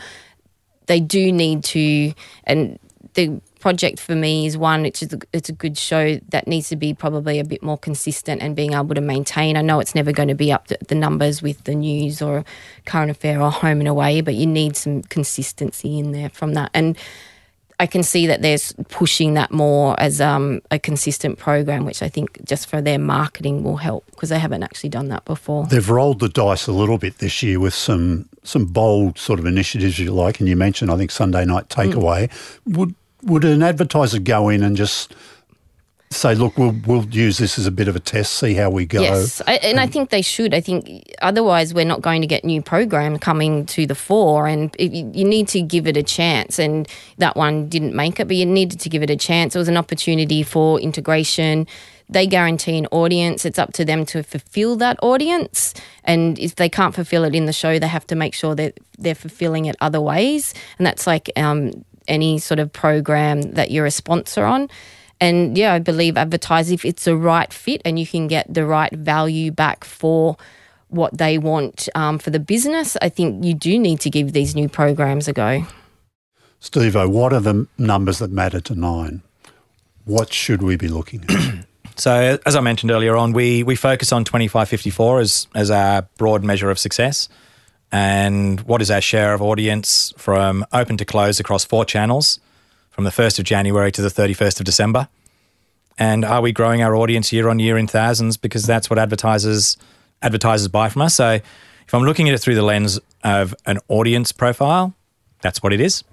[0.86, 2.14] They do need to,
[2.44, 2.78] and
[3.14, 6.68] the project for me is one which is a, it's a good show that needs
[6.70, 9.56] to be probably a bit more consistent and being able to maintain.
[9.56, 12.44] I know it's never going to be up to the numbers with the news or
[12.86, 16.70] current affair or home and away, but you need some consistency in there from that.
[16.74, 16.96] And
[17.80, 18.58] I can see that they're
[18.90, 23.64] pushing that more as um, a consistent program, which I think just for their marketing
[23.64, 25.66] will help because they haven't actually done that before.
[25.66, 29.46] They've rolled the dice a little bit this year with some some bold sort of
[29.46, 32.28] initiatives, you like, and you mentioned I think Sunday night takeaway.
[32.68, 32.76] Mm.
[32.76, 35.14] Would would an advertiser go in and just
[36.12, 38.84] say, look, we'll we'll use this as a bit of a test, see how we
[38.84, 39.00] go.
[39.00, 40.54] Yes, I, and, and, I think they should.
[40.54, 44.74] I think otherwise we're not going to get new program coming to the fore, and
[44.78, 46.58] it, you need to give it a chance.
[46.58, 49.54] And that one didn't make it, but you needed to give it a chance.
[49.54, 51.66] It was an opportunity for integration.
[52.08, 53.44] They guarantee an audience.
[53.44, 55.74] It's up to them to fulfill that audience.
[56.02, 58.78] And if they can't fulfill it in the show, they have to make sure that
[58.98, 60.52] they're fulfilling it other ways.
[60.78, 64.68] And that's like um, any sort of program that you're a sponsor on.
[65.20, 68.66] And yeah, I believe advertise if it's a right fit and you can get the
[68.66, 70.36] right value back for
[70.88, 74.54] what they want um, for the business, I think you do need to give these
[74.54, 75.66] new programs a go.
[76.58, 79.22] Steve, what are the numbers that matter to Nine?
[80.04, 81.66] What should we be looking at?
[81.96, 86.42] so, as I mentioned earlier on, we, we focus on 2554 as, as our broad
[86.42, 87.28] measure of success
[87.92, 92.38] and what is our share of audience from open to close across four channels
[92.90, 95.08] from the 1st of January to the 31st of December?
[95.98, 99.76] And are we growing our audience year on year in thousands because that's what advertisers
[100.22, 101.14] advertisers buy from us?
[101.14, 104.94] So if I'm looking at it through the lens of an audience profile,
[105.42, 106.04] that's what it is.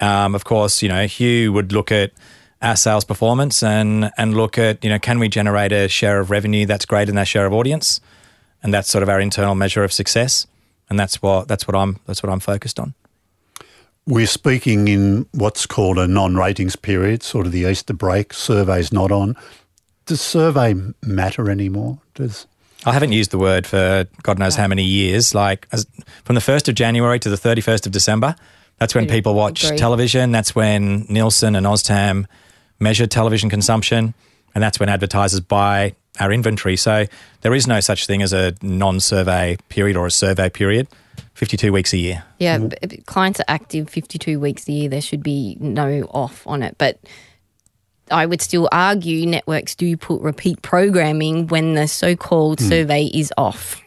[0.00, 2.12] Um, of course, you know, Hugh would look at
[2.60, 6.30] our sales performance and and look at, you know, can we generate a share of
[6.30, 8.00] revenue that's greater than our share of audience?
[8.62, 10.46] And that's sort of our internal measure of success
[10.88, 12.94] and that's what that's what I'm that's what I'm focused on.
[14.06, 18.32] We're speaking in what's called a non-ratings period, sort of the Easter break.
[18.32, 19.36] Survey's not on.
[20.06, 21.98] Does survey matter anymore?
[22.14, 22.46] Does
[22.84, 25.34] I haven't used the word for God knows how many years.
[25.34, 25.86] Like as,
[26.24, 28.36] from the first of January to the thirty first of December,
[28.78, 30.30] that's when people watch television.
[30.30, 32.26] That's when Nielsen and OzTam
[32.78, 34.14] measure television consumption,
[34.56, 36.76] and that's when advertisers buy our inventory.
[36.76, 37.04] So
[37.42, 40.88] there is no such thing as a non-survey period or a survey period.
[41.34, 42.24] 52 weeks a year.
[42.38, 43.02] Yeah, mm-hmm.
[43.02, 44.88] clients are active 52 weeks a year.
[44.88, 46.76] There should be no off on it.
[46.78, 46.98] But
[48.10, 52.68] I would still argue networks do put repeat programming when the so called mm.
[52.70, 53.82] survey is off.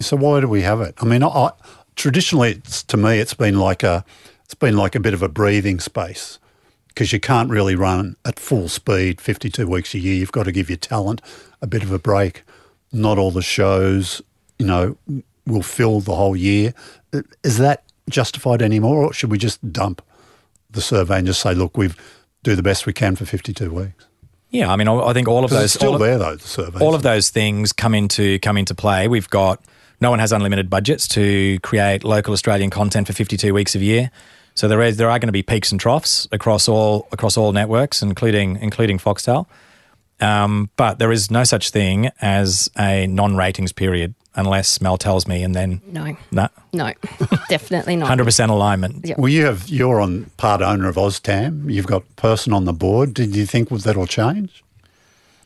[0.00, 0.94] So why do we have it?
[1.02, 1.50] I mean, I,
[1.94, 4.02] traditionally, to me, it's been like a
[4.46, 6.38] it's been like a bit of a breathing space
[6.96, 10.14] because you can't really run at full speed 52 weeks a year.
[10.14, 11.20] You've got to give your talent
[11.60, 12.42] a bit of a break.
[12.90, 14.22] Not all the shows,
[14.58, 14.96] you know,
[15.46, 16.72] will fill the whole year.
[17.44, 20.00] Is that justified anymore, or should we just dump
[20.70, 21.96] the survey and just say, look, we've
[22.42, 24.06] do the best we can for 52 weeks?
[24.48, 26.36] Yeah, I mean, I think all of those still of, there though.
[26.36, 26.80] The surveys.
[26.80, 29.06] all of those things come into come into play.
[29.06, 29.62] We've got
[30.00, 33.84] no one has unlimited budgets to create local Australian content for 52 weeks of a
[33.84, 34.10] year.
[34.56, 37.52] So there is there are going to be peaks and troughs across all across all
[37.52, 39.46] networks, including including Foxtel.
[40.18, 45.42] Um, but there is no such thing as a non-ratings period unless Mel tells me,
[45.42, 46.92] and then No, no, no,
[47.50, 48.08] definitely not.
[48.08, 49.04] hundred percent alignment.
[49.06, 49.14] Yeah.
[49.18, 51.70] Well, you have you're on part owner of OzTam.
[51.70, 53.12] You've got person on the board.
[53.14, 54.64] Did you think that'll change?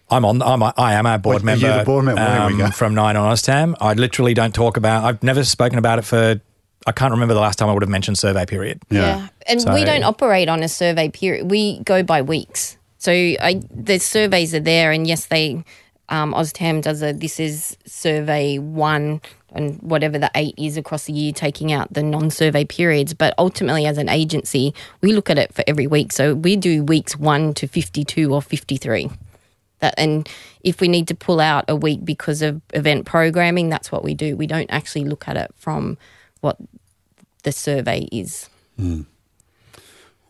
[0.08, 0.42] I'm on.
[0.42, 1.72] I'm, I am a board Well, you're member.
[1.72, 2.20] um, the board member.
[2.24, 2.70] There we go.
[2.70, 3.74] From Nine on Oztam.
[3.80, 5.04] I literally don't talk about.
[5.04, 6.40] I've never spoken about it for.
[6.86, 8.80] I can't remember the last time I would have mentioned survey period.
[8.90, 9.28] Yeah.
[9.46, 11.50] And we don't operate on a survey period.
[11.50, 12.78] We go by weeks.
[12.98, 15.64] So I, the surveys are there, and yes, they
[16.08, 19.20] um, OzTam does a this is survey one
[19.52, 23.14] and whatever the eight is across the year, taking out the non-survey periods.
[23.14, 26.12] But ultimately, as an agency, we look at it for every week.
[26.12, 29.10] So we do weeks one to fifty-two or fifty-three.
[29.80, 30.28] That, and
[30.62, 34.14] if we need to pull out a week because of event programming, that's what we
[34.14, 34.36] do.
[34.36, 35.96] We don't actually look at it from
[36.40, 36.56] what
[37.42, 38.48] the survey is.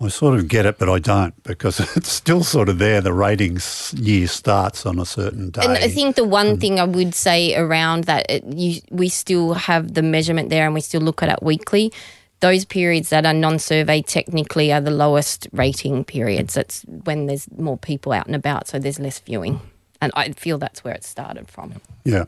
[0.03, 3.01] I sort of get it, but I don't because it's still sort of there.
[3.03, 5.61] The ratings year starts on a certain day.
[5.63, 6.61] And I think the one Mm.
[6.61, 10.73] thing I would say around that, it, you, we still have the measurement there and
[10.75, 11.93] we still look at it weekly.
[12.41, 16.55] Those periods that are non survey technically are the lowest rating periods.
[16.55, 19.61] That's when there's more people out and about, so there's less viewing.
[20.01, 21.75] And I feel that's where it started from.
[22.05, 22.25] Yeah.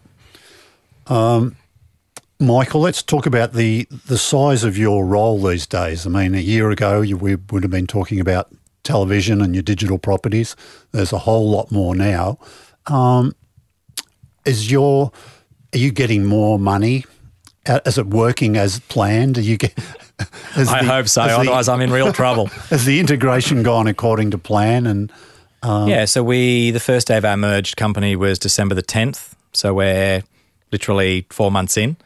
[1.07, 1.57] Um,
[2.43, 6.07] Michael, let's talk about the the size of your role these days.
[6.07, 8.49] I mean, a year ago, you, we would have been talking about
[8.83, 10.57] television and your digital properties.
[10.91, 12.39] There's a whole lot more now.
[12.87, 13.35] Um,
[14.45, 15.13] is your
[15.73, 17.05] are you getting more money?
[17.65, 19.39] Uh, Is it working as planned?
[19.39, 19.73] Are you get?
[20.59, 21.23] I the- hope so.
[21.23, 22.47] has the- Otherwise, I'm in real trouble.
[22.71, 24.87] Has the integration gone according to plan?
[24.87, 25.13] And
[25.63, 26.05] yeah.
[26.07, 29.35] So we the first day of our merged company was December the 10th.
[29.53, 30.25] So we're
[30.73, 31.97] literally four months in.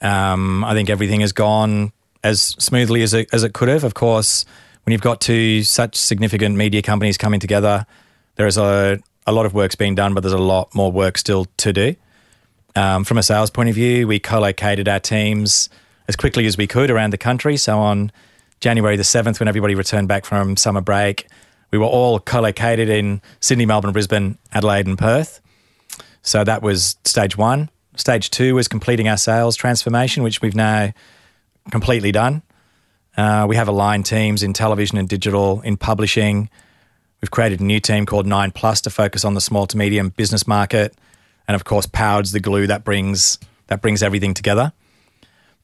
[0.00, 3.84] Um, I think everything has gone as smoothly as it, as it could have.
[3.84, 4.44] Of course,
[4.84, 7.86] when you've got two such significant media companies coming together,
[8.36, 11.18] there is a, a lot of work's being done, but there's a lot more work
[11.18, 11.96] still to do.
[12.76, 15.68] Um, from a sales point of view, we co-located our teams
[16.06, 17.56] as quickly as we could around the country.
[17.56, 18.12] So on
[18.60, 21.26] January the 7th, when everybody returned back from summer break,
[21.70, 25.40] we were all co-located in Sydney, Melbourne, Brisbane, Adelaide and Perth.
[26.22, 27.68] So that was stage one.
[27.98, 30.92] Stage two was completing our sales transformation, which we've now
[31.70, 32.42] completely done.
[33.16, 36.48] Uh, we have aligned teams in television and digital, in publishing.
[37.20, 40.10] We've created a new team called Nine Plus to focus on the small to medium
[40.10, 40.94] business market,
[41.48, 44.72] and of course, Powered's the glue that brings that brings everything together.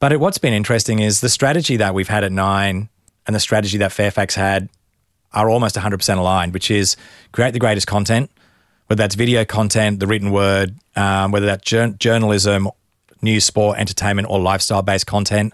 [0.01, 2.89] But it, what's been interesting is the strategy that we've had at Nine
[3.27, 4.69] and the strategy that Fairfax had
[5.33, 6.97] are almost 100% aligned, which is
[7.33, 8.31] create the greatest content,
[8.87, 12.69] whether that's video content, the written word, um, whether that's jour- journalism,
[13.23, 15.53] news, sport, entertainment, or lifestyle based content,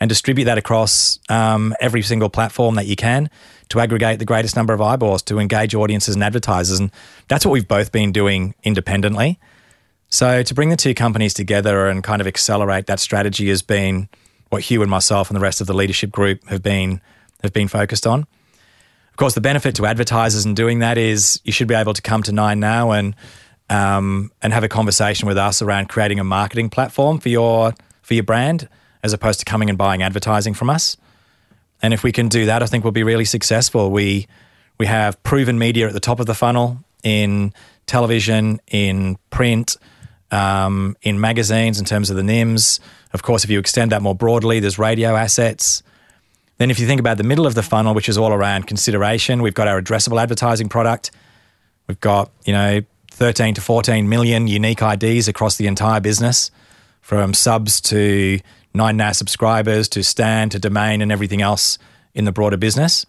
[0.00, 3.30] and distribute that across um, every single platform that you can
[3.68, 6.78] to aggregate the greatest number of eyeballs to engage audiences and advertisers.
[6.78, 6.90] And
[7.28, 9.38] that's what we've both been doing independently.
[10.08, 14.08] So to bring the two companies together and kind of accelerate that strategy has been
[14.50, 17.00] what Hugh and myself and the rest of the leadership group have been
[17.42, 18.26] have been focused on.
[19.12, 22.02] Of course, the benefit to advertisers in doing that is you should be able to
[22.02, 23.14] come to Nine now and
[23.68, 28.14] um, and have a conversation with us around creating a marketing platform for your for
[28.14, 28.68] your brand,
[29.02, 30.96] as opposed to coming and buying advertising from us.
[31.82, 33.90] And if we can do that, I think we'll be really successful.
[33.90, 34.26] We
[34.78, 37.52] we have proven media at the top of the funnel in
[37.86, 39.76] television, in print,
[40.30, 42.80] um, in magazines in terms of the NIMS.
[43.12, 45.82] Of course, if you extend that more broadly, there's radio assets.
[46.62, 49.42] Then, if you think about the middle of the funnel, which is all around consideration,
[49.42, 51.10] we've got our addressable advertising product.
[51.88, 56.52] We've got, you know, 13 to 14 million unique IDs across the entire business,
[57.00, 58.38] from subs to
[58.74, 61.78] Nine Now subscribers to Stan to Domain and everything else
[62.14, 63.06] in the broader business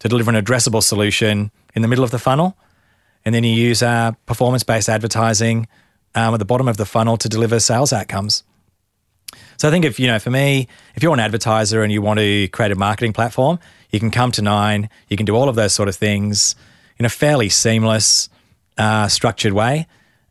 [0.00, 2.56] to deliver an addressable solution in the middle of the funnel.
[3.24, 5.68] And then you use our performance based advertising
[6.16, 8.42] um, at the bottom of the funnel to deliver sales outcomes.
[9.56, 12.20] So I think if you know, for me, if you're an advertiser and you want
[12.20, 13.58] to create a marketing platform,
[13.90, 14.88] you can come to Nine.
[15.08, 16.54] You can do all of those sort of things
[16.98, 18.28] in a fairly seamless,
[18.76, 19.86] uh, structured way,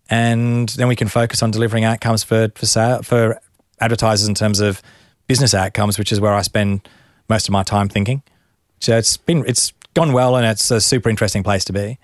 [0.09, 3.39] and then we can focus on delivering outcomes for for for
[3.79, 4.81] advertisers in terms of
[5.27, 6.87] business outcomes, which is where I spend
[7.29, 8.23] most of my time thinking.
[8.79, 11.97] So it's been it's gone well, and it's a super interesting place to be.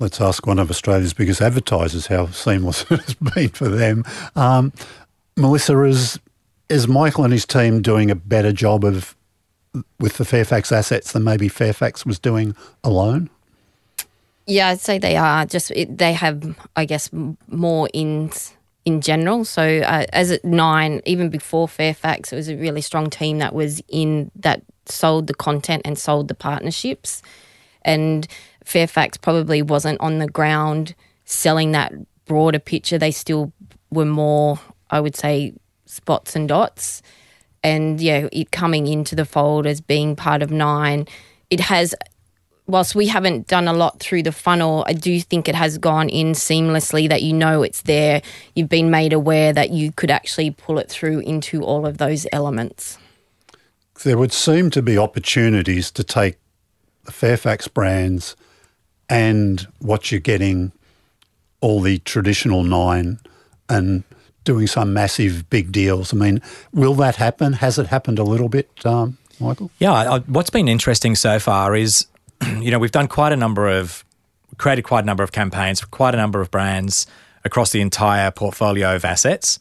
[0.00, 4.04] Let's ask one of Australia's biggest advertisers how seamless it has been for them.
[4.36, 4.72] Um,
[5.38, 6.18] Melissa, is
[6.68, 9.16] is Michael and his team doing a better job of
[9.98, 13.30] with the Fairfax assets than maybe Fairfax was doing alone?
[14.46, 15.46] Yeah, I'd say they are.
[15.46, 17.10] Just it, they have, I guess,
[17.48, 19.44] more ins in general.
[19.44, 23.54] So uh, as at nine, even before Fairfax, it was a really strong team that
[23.54, 27.22] was in that sold the content and sold the partnerships,
[27.82, 28.26] and
[28.64, 31.92] Fairfax probably wasn't on the ground selling that
[32.24, 32.98] broader picture.
[32.98, 33.52] They still
[33.90, 34.58] were more,
[34.90, 35.54] I would say,
[35.86, 37.02] spots and dots.
[37.62, 41.06] And yeah, it coming into the fold as being part of Nine,
[41.50, 41.94] it has
[42.68, 46.08] whilst we haven't done a lot through the funnel, I do think it has gone
[46.08, 48.22] in seamlessly that you know it's there.
[48.54, 52.26] You've been made aware that you could actually pull it through into all of those
[52.30, 52.98] elements.
[54.04, 56.36] There would seem to be opportunities to take
[57.04, 58.36] the Fairfax brands
[59.08, 60.72] and what you're getting,
[61.60, 63.18] all the traditional nine,
[63.68, 64.04] and
[64.48, 66.14] doing some massive big deals.
[66.14, 66.40] I mean,
[66.72, 67.52] will that happen?
[67.52, 69.70] Has it happened a little bit, um, Michael?
[69.78, 72.06] Yeah, I, what's been interesting so far is
[72.60, 74.06] you know, we've done quite a number of,
[74.56, 77.06] created quite a number of campaigns quite a number of brands
[77.44, 79.58] across the entire portfolio of assets.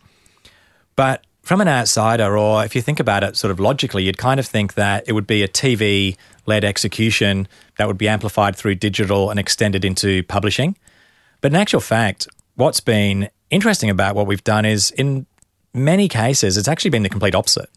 [0.96, 4.40] But from an outsider, or if you think about it sort of logically, you'd kind
[4.40, 6.16] of think that it would be a TV
[6.46, 10.78] led execution that would be amplified through digital and extended into publishing.
[11.42, 15.26] But in actual fact, what's been interesting about what we've done is in
[15.74, 17.70] many cases, it's actually been the complete opposite.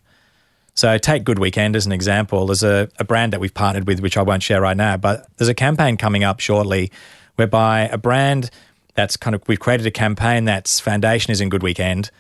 [0.74, 2.46] So take Good Weekend as an example.
[2.46, 5.26] There's a, a brand that we've partnered with, which I won't share right now, but
[5.36, 6.90] there's a campaign coming up shortly
[7.36, 8.50] whereby a brand
[8.94, 12.10] that's kind of, we've created a campaign that's foundation is in Good Weekend.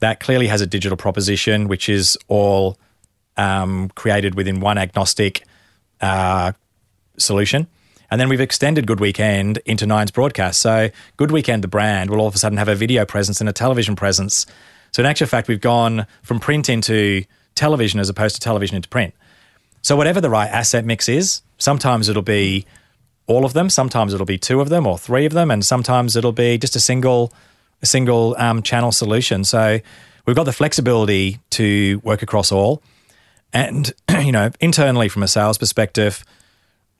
[0.00, 2.78] That clearly has a digital proposition, which is all
[3.36, 5.44] um, created within one agnostic
[6.00, 6.52] uh,
[7.16, 7.66] solution.
[8.10, 10.60] And then we've extended Good Weekend into Nine's broadcast.
[10.60, 13.48] So Good Weekend, the brand, will all of a sudden have a video presence and
[13.48, 14.46] a television presence.
[14.92, 18.88] So in actual fact, we've gone from print into television as opposed to television into
[18.88, 19.14] print.
[19.82, 22.66] So whatever the right asset mix is, sometimes it'll be
[23.26, 26.16] all of them, sometimes it'll be two of them or three of them, and sometimes
[26.16, 27.32] it'll be just a single
[27.80, 29.44] a single um, channel solution.
[29.44, 29.78] So
[30.26, 32.82] we've got the flexibility to work across all,
[33.52, 36.24] and you know internally from a sales perspective,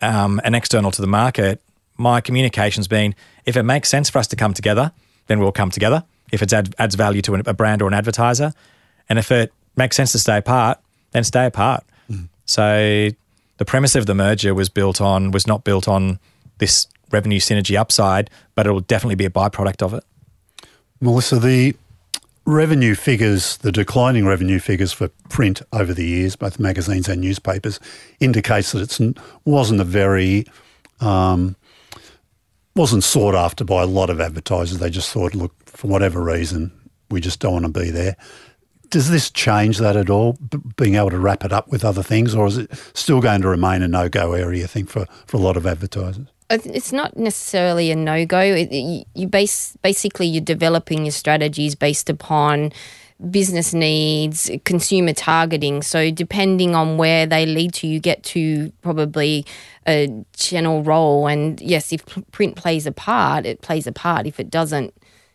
[0.00, 1.60] um, and external to the market,
[1.96, 4.92] my communication's been if it makes sense for us to come together,
[5.26, 6.04] then we'll come together.
[6.30, 8.52] If it ad- adds value to a brand or an advertiser,
[9.08, 10.78] and if it makes sense to stay apart,
[11.12, 11.84] then stay apart.
[12.10, 12.28] Mm.
[12.44, 13.10] So
[13.56, 16.18] the premise of the merger was built on was not built on
[16.58, 20.04] this revenue synergy upside, but it will definitely be a byproduct of it.
[21.00, 21.74] Melissa, the
[22.48, 27.78] revenue figures, the declining revenue figures for print over the years, both magazines and newspapers,
[28.20, 30.46] indicates that it wasn't a very
[31.00, 31.54] um,
[32.74, 34.78] wasn't sought after by a lot of advertisers.
[34.78, 36.72] They just thought, look, for whatever reason,
[37.10, 38.16] we just don't want to be there
[38.90, 42.02] does this change that at all, b- being able to wrap it up with other
[42.02, 45.06] things, or is it still going to remain a no go area, I think, for,
[45.26, 46.26] for a lot of advertisers?
[46.50, 48.40] Uh, it's not necessarily a no go.
[48.40, 52.72] You, you base basically you're developing your strategies based upon
[53.30, 55.82] business needs, consumer targeting.
[55.82, 59.44] So depending on where they lead to, you get to probably
[59.86, 61.26] a channel role.
[61.26, 64.26] And yes, if print plays a part, it plays a part.
[64.26, 64.94] If it doesn't,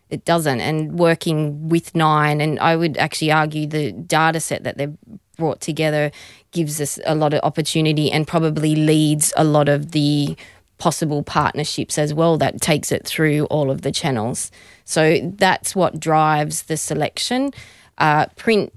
[0.09, 0.61] it doesn't.
[0.61, 4.97] And working with Nine, and I would actually argue the data set that they've
[5.38, 6.11] brought together
[6.51, 10.38] gives us a lot of opportunity and probably leads a lot of the
[10.78, 14.51] possible partnerships as well that takes it through all of the channels.
[14.86, 17.51] So that's what drives the selection.
[17.97, 18.74] Uh, print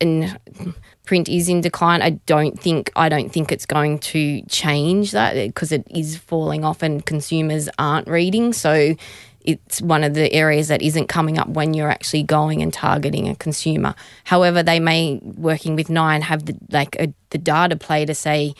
[0.00, 0.38] and
[1.04, 2.02] print is in decline.
[2.02, 6.64] I don't think I don't think it's going to change that because it is falling
[6.64, 8.52] off and consumers aren't reading.
[8.52, 8.94] So
[9.40, 13.28] it's one of the areas that isn't coming up when you're actually going and targeting
[13.28, 13.94] a consumer.
[14.24, 18.54] However, they may working with Nine have the like a, the data play to say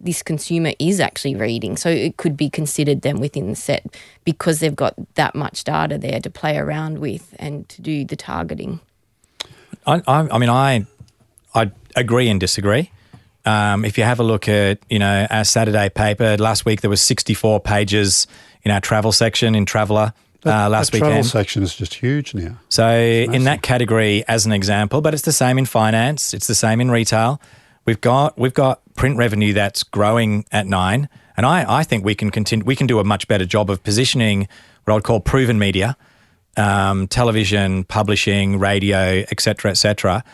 [0.00, 3.84] this consumer is actually reading, so it could be considered then within the set
[4.24, 8.16] because they've got that much data there to play around with and to do the
[8.16, 8.80] targeting.
[9.86, 10.86] I, I, I mean, I
[11.54, 12.90] I agree and disagree.
[13.44, 16.90] Um, if you have a look at you know our Saturday paper last week, there
[16.90, 18.26] was 64 pages
[18.64, 20.12] in our travel section in Traveller
[20.44, 21.10] uh, last the weekend.
[21.10, 22.58] travel section is just huge now.
[22.68, 26.34] So in that category, as an example, but it's the same in finance.
[26.34, 27.40] It's the same in retail.
[27.86, 32.16] We've got we've got print revenue that's growing at nine, and I, I think we
[32.16, 32.64] can continue.
[32.64, 34.48] We can do a much better job of positioning
[34.84, 35.96] what I'd call proven media,
[36.56, 40.24] um, television, publishing, radio, etc., etc.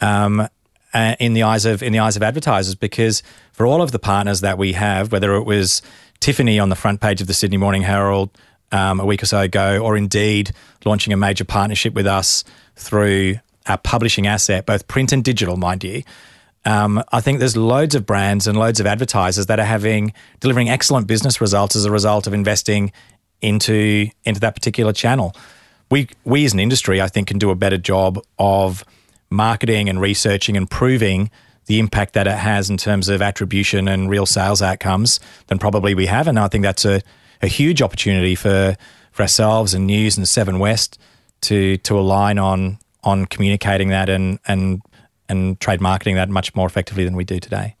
[0.00, 0.48] Um,
[0.94, 3.98] uh, in the eyes of in the eyes of advertisers, because for all of the
[3.98, 5.82] partners that we have, whether it was
[6.20, 8.30] Tiffany on the front page of the Sydney Morning Herald,
[8.70, 10.52] um, a week or so ago, or indeed
[10.86, 12.42] launching a major partnership with us
[12.76, 13.36] through
[13.66, 16.02] our publishing asset, both print and digital, mind you.
[16.64, 20.68] Um, I think there's loads of brands and loads of advertisers that are having delivering
[20.68, 22.92] excellent business results as a result of investing
[23.40, 25.34] into into that particular channel.
[25.90, 28.84] We we as an industry, I think, can do a better job of
[29.30, 31.30] marketing and researching and proving
[31.66, 35.94] the impact that it has in terms of attribution and real sales outcomes than probably
[35.94, 36.26] we have.
[36.26, 37.00] And I think that's a,
[37.40, 38.76] a huge opportunity for,
[39.12, 40.98] for ourselves and News and Seven West
[41.42, 44.82] to to align on on communicating that and and
[45.32, 47.74] and trade marketing that much more effectively than we do today.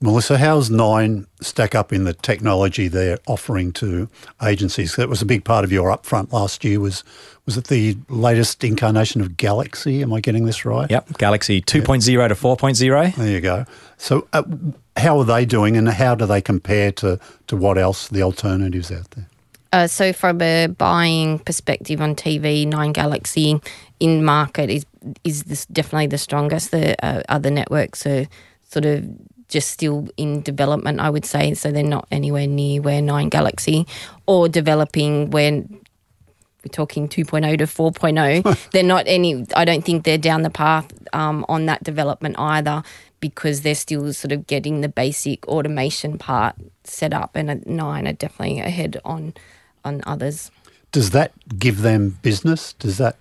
[0.00, 4.10] Melissa, how's Nine stack up in the technology they're offering to
[4.42, 4.94] agencies?
[4.96, 6.80] That was a big part of your upfront last year.
[6.80, 7.02] Was
[7.46, 10.02] was it the latest incarnation of Galaxy?
[10.02, 10.90] Am I getting this right?
[10.90, 13.14] Yep, Galaxy 2.0 to 4.0.
[13.14, 13.64] There you go.
[13.96, 14.42] So, uh,
[14.96, 18.92] how are they doing, and how do they compare to to what else the alternatives
[18.92, 19.28] out there?
[19.72, 23.60] Uh, so, from a buying perspective on TV, Nine Galaxy
[23.98, 24.84] in market is
[25.24, 26.70] is this definitely the strongest.
[26.70, 28.26] The uh, other networks are
[28.62, 29.04] sort of
[29.48, 31.54] just still in development, I would say.
[31.54, 33.86] So they're not anywhere near where Nine Galaxy
[34.26, 35.80] or developing when
[36.64, 38.70] we're talking 2.0 to 4.0.
[38.72, 42.82] they're not any, I don't think they're down the path um, on that development either
[43.20, 47.36] because they're still sort of getting the basic automation part set up.
[47.36, 49.34] And Nine are definitely ahead on
[49.84, 50.50] on others.
[50.92, 52.72] Does that give them business?
[52.74, 53.16] Does that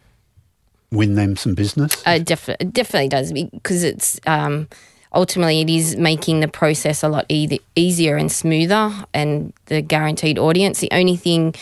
[0.96, 2.02] win them some business?
[2.06, 4.68] Uh, definitely, definitely does because it's um,
[5.14, 10.38] ultimately it is making the process a lot e- easier and smoother and the guaranteed
[10.38, 10.80] audience.
[10.80, 11.56] The only thing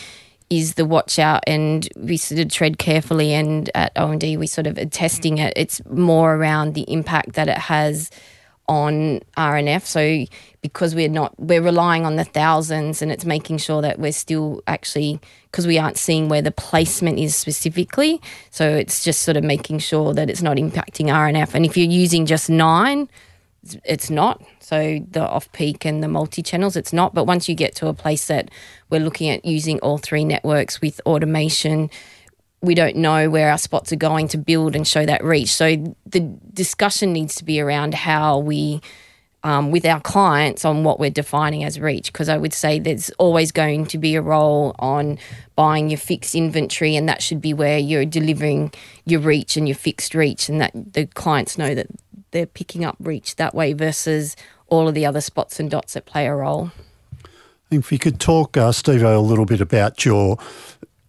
[0.50, 4.66] is the watch out and we sort of tread carefully and at OMD we sort
[4.66, 5.52] of are testing it.
[5.56, 8.10] It's more around the impact that it has
[8.68, 9.84] on RNF.
[9.84, 10.24] So
[10.62, 14.62] because we're not we're relying on the thousands and it's making sure that we're still
[14.66, 18.20] actually because we aren't seeing where the placement is specifically.
[18.50, 21.54] So it's just sort of making sure that it's not impacting RNF.
[21.54, 23.08] And if you're using just nine,
[23.84, 24.42] it's not.
[24.60, 27.14] So the off peak and the multi channels, it's not.
[27.14, 28.50] But once you get to a place that
[28.90, 31.90] we're looking at using all three networks with automation,
[32.66, 35.52] we don't know where our spots are going to build and show that reach.
[35.52, 36.20] So the
[36.52, 38.80] discussion needs to be around how we.
[39.46, 43.10] Um, with our clients on what we're defining as reach because I would say there's
[43.18, 45.18] always going to be a role on
[45.54, 48.72] buying your fixed inventory and that should be where you're delivering
[49.04, 51.88] your reach and your fixed reach and that the clients know that
[52.30, 54.34] they're picking up reach that way versus
[54.68, 56.70] all of the other spots and dots that play a role.
[57.70, 60.38] If you could talk, uh, Steve, a little bit about your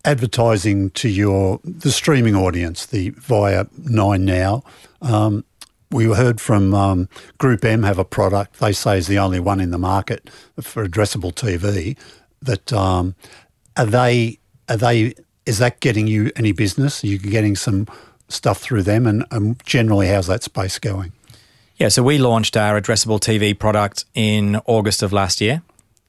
[0.05, 4.63] advertising to your the streaming audience, the via Nine Now.
[5.01, 5.43] Um,
[5.91, 9.59] we heard from um, Group M have a product they say is the only one
[9.59, 10.29] in the market
[10.61, 11.97] for addressable TV.
[12.41, 13.15] That um,
[13.75, 14.39] are they
[14.69, 17.03] are they is that getting you any business?
[17.03, 17.87] Are you getting some
[18.27, 21.11] stuff through them, and, and generally, how's that space going?
[21.77, 25.61] Yeah, so we launched our addressable TV product in August of last year.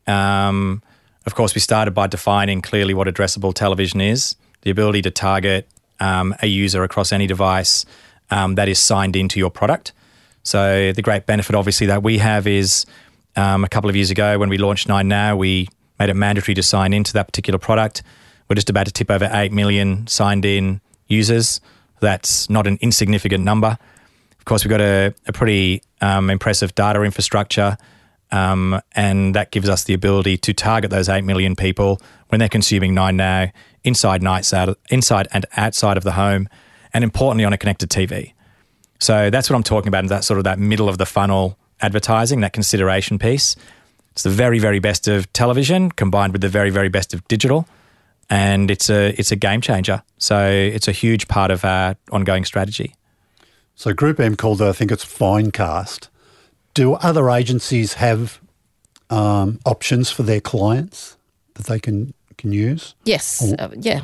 [0.07, 0.83] Um,
[1.27, 5.69] of course, we started by defining clearly what addressable television is the ability to target
[6.01, 7.87] um, a user across any device
[8.31, 9.93] um, that is signed into your product.
[10.43, 12.85] So, the great benefit, obviously, that we have is
[13.37, 15.69] um, a couple of years ago when we launched Nine Now, we
[15.99, 18.03] made it mandatory to sign into that particular product.
[18.49, 21.61] We're just about to tip over 8 million signed in users.
[22.01, 23.79] That's not an insignificant number.
[24.39, 27.77] Of course, we've got a, a pretty um, impressive data infrastructure,
[28.31, 32.49] um, and that gives us the ability to target those 8 million people when they're
[32.49, 33.53] consuming Nine Now
[33.85, 36.49] inside, nights out, inside and outside of the home,
[36.93, 38.33] and importantly on a connected TV.
[38.99, 42.41] So that's what I'm talking about, that sort of that middle of the funnel advertising,
[42.41, 43.55] that consideration piece.
[44.13, 47.69] It's the very, very best of television combined with the very, very best of digital
[48.29, 50.03] and it's a it's a game changer.
[50.19, 52.95] So it's a huge part of our ongoing strategy.
[53.75, 56.09] So Group M called it, I think it's Finecast.
[56.77, 58.41] Do other agencies have
[59.09, 61.17] um, options for their clients
[61.55, 62.95] that they can can use?
[63.05, 64.03] Yes, uh, yeah.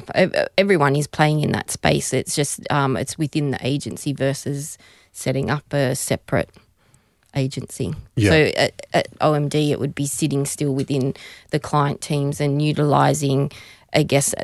[0.57, 2.13] Everyone is playing in that space.
[2.15, 4.79] It's just um, it's within the agency versus
[5.13, 6.49] setting up a separate
[7.37, 7.95] agency.
[8.17, 8.31] Yeah.
[8.31, 11.15] So at, at OMD, it would be sitting still within
[11.51, 13.51] the client teams and utilising
[13.93, 14.35] I guess,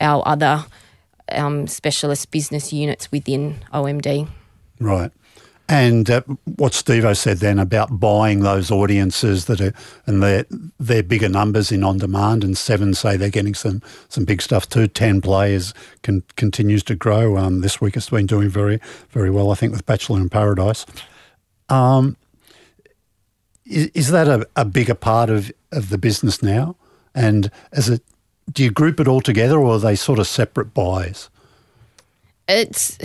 [0.00, 0.64] our other
[1.32, 4.28] um, specialist business units within OMD.
[4.80, 5.10] Right.
[5.70, 6.22] And uh,
[6.56, 9.74] what Stevo said then about buying those audiences that are
[10.06, 10.46] and their
[10.80, 14.66] their bigger numbers in on demand, and Seven say they're getting some some big stuff
[14.68, 14.88] too.
[14.88, 17.36] Ten players can, continues to grow.
[17.36, 20.86] Um, this week it's been doing very very well, I think, with Bachelor in Paradise.
[21.68, 22.16] Um,
[23.66, 26.76] is, is that a, a bigger part of, of the business now?
[27.14, 28.02] And as it
[28.50, 31.28] do you group it all together or are they sort of separate buys?
[32.48, 32.96] It's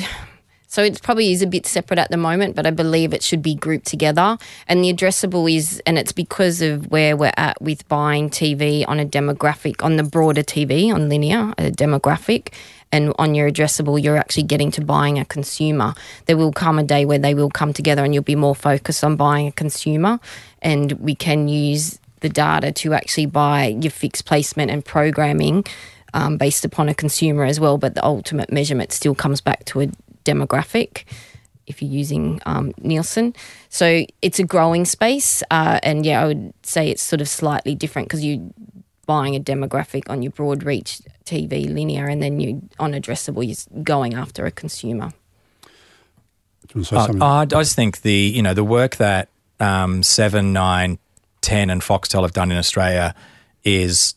[0.73, 3.43] So it probably is a bit separate at the moment, but I believe it should
[3.43, 4.39] be grouped together.
[4.67, 8.99] And the addressable is, and it's because of where we're at with buying TV on
[8.99, 12.51] a demographic, on the broader TV, on linear, a demographic.
[12.91, 15.93] And on your addressable, you're actually getting to buying a consumer.
[16.25, 19.03] There will come a day where they will come together and you'll be more focused
[19.03, 20.19] on buying a consumer.
[20.63, 25.65] And we can use the data to actually buy your fixed placement and programming
[26.13, 27.77] um, based upon a consumer as well.
[27.77, 29.91] But the ultimate measurement still comes back to a
[30.23, 31.03] demographic
[31.65, 33.33] if you're using um, Nielsen.
[33.69, 35.43] So it's a growing space.
[35.49, 38.45] Uh, and yeah, I would say it's sort of slightly different because you're
[39.05, 43.83] buying a demographic on your broad reach TV linear and then you on addressable, you're
[43.83, 45.11] going after a consumer.
[46.67, 47.25] Do you want to say Uh.
[47.25, 50.99] I just think the you know the work that um, Seven, Nine,
[51.41, 53.15] Ten, and Foxtel have done in Australia
[53.63, 54.15] is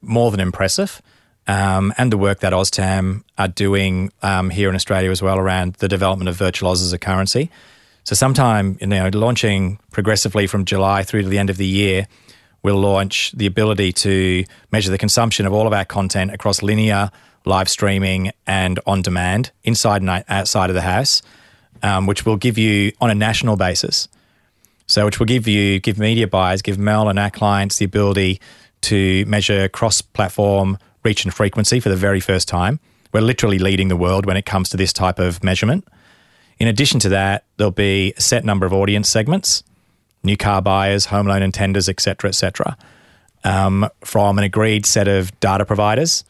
[0.00, 1.00] more than impressive,
[1.46, 5.74] um, and the work that OzTam are doing um, here in Australia as well around
[5.74, 7.50] the development of virtual Oz as a currency.
[8.04, 12.06] So sometime you know launching progressively from July through to the end of the year,
[12.62, 17.10] we'll launch the ability to measure the consumption of all of our content across linear,
[17.44, 21.22] live streaming, and on demand inside and outside of the house
[21.82, 24.08] um, which will give you on a national basis.
[24.86, 28.40] So, which will give you, give media buyers, give Mel and our clients the ability
[28.82, 32.80] to measure cross platform reach and frequency for the very first time.
[33.12, 35.86] We're literally leading the world when it comes to this type of measurement.
[36.58, 39.62] In addition to that, there'll be a set number of audience segments,
[40.22, 42.76] new car buyers, home loan intenders, tenders, et cetera, et cetera,
[43.44, 46.24] um, from an agreed set of data providers.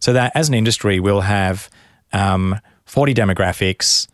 [0.00, 1.70] So that as an industry, we'll have
[2.12, 4.08] um, 40 demographics,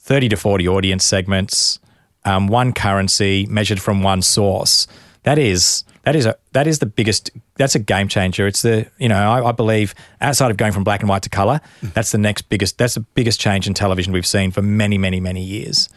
[0.00, 1.78] 30 to 40 audience segments,
[2.24, 4.86] um, one currency measured from one source.
[5.22, 7.30] That is that is a that is the biggest.
[7.56, 8.46] That's a game changer.
[8.46, 11.28] It's the you know I, I believe outside of going from black and white to
[11.28, 11.92] color, mm.
[11.92, 12.78] that's the next biggest.
[12.78, 15.88] That's the biggest change in television we've seen for many many many years.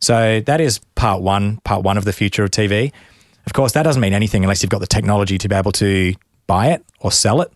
[0.00, 1.58] So that is part one.
[1.58, 2.92] Part one of the future of TV.
[3.46, 6.14] Of course, that doesn't mean anything unless you've got the technology to be able to
[6.46, 7.50] buy it or sell it.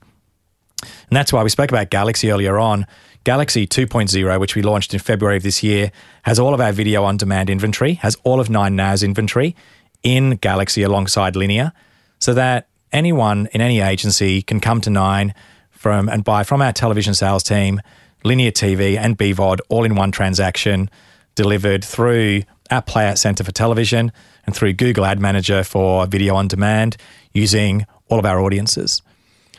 [0.83, 2.87] And that's why we spoke about Galaxy earlier on.
[3.25, 5.93] Galaxy 2.0, which we launched in February of this year,
[6.23, 9.55] has all of our video on demand inventory, has all of Nine Now's inventory
[10.03, 11.73] in Galaxy alongside Linear,
[12.19, 15.35] so that anyone in any agency can come to Nine
[15.71, 17.81] from and buy from our television sales team,
[18.25, 20.89] Linear TV and BVOD all in one transaction,
[21.35, 24.13] delivered through our Playout Center for television
[24.47, 26.97] and through Google Ad Manager for video on demand
[27.33, 29.03] using all of our audiences.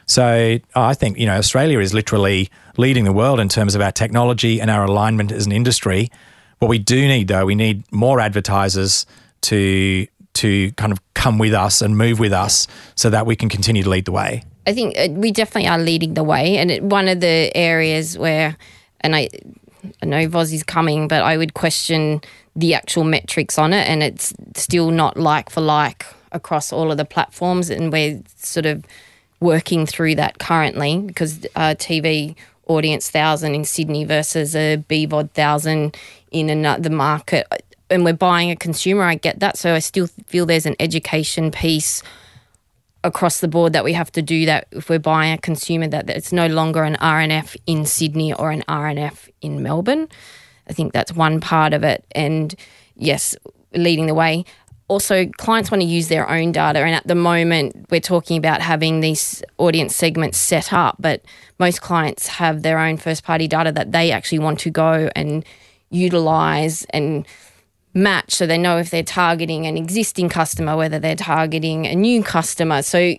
[0.06, 3.92] So I think you know Australia is literally leading the world in terms of our
[3.92, 6.10] technology and our alignment as an industry.
[6.60, 9.06] What we do need, though, we need more advertisers
[9.42, 10.08] to
[10.44, 13.84] to kind of come with us and move with us, so that we can continue
[13.84, 14.44] to lead the way.
[14.68, 18.18] I think uh, we definitely are leading the way, and it, one of the areas
[18.18, 18.58] where,
[19.02, 19.30] and I,
[20.02, 22.22] I know Voz is coming, but I would question
[22.56, 26.98] the actual metrics on it, and it's still not like for like across all of
[26.98, 28.86] the platforms, and we're sort of
[29.40, 32.36] working through that currently because TV
[32.68, 35.98] audience thousand in Sydney versus a BVOD thousand
[36.32, 37.46] in another market.
[37.90, 39.58] And we're buying a consumer, I get that.
[39.58, 42.02] So I still feel there's an education piece
[43.04, 46.08] across the board that we have to do that if we're buying a consumer that,
[46.08, 50.08] that it's no longer an RNF in Sydney or an RNF in Melbourne.
[50.68, 52.06] I think that's one part of it.
[52.16, 52.56] And
[52.96, 53.36] yes,
[53.74, 54.46] leading the way.
[54.88, 56.80] Also, clients want to use their own data.
[56.80, 61.24] And at the moment, we're talking about having these audience segments set up, but
[61.58, 65.46] most clients have their own first party data that they actually want to go and
[65.90, 67.26] utilize and
[67.94, 72.24] match so they know if they're targeting an existing customer, whether they're targeting a new
[72.24, 72.82] customer.
[72.82, 73.16] So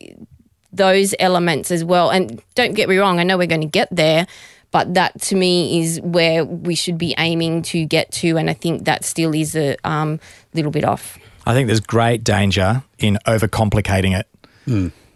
[0.72, 2.11] those elements as well.
[2.11, 4.27] And don't get me wrong, I know we're going to get there,
[4.72, 8.37] but that to me is where we should be aiming to get to.
[8.37, 10.18] And I think that still is a um,
[10.53, 11.18] little bit off.
[11.47, 14.27] I think there's great danger in overcomplicating it.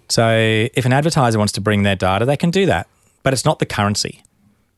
[0.08, 2.86] So if an advertiser wants to bring their data, they can do that,
[3.22, 4.22] but it's not the currency.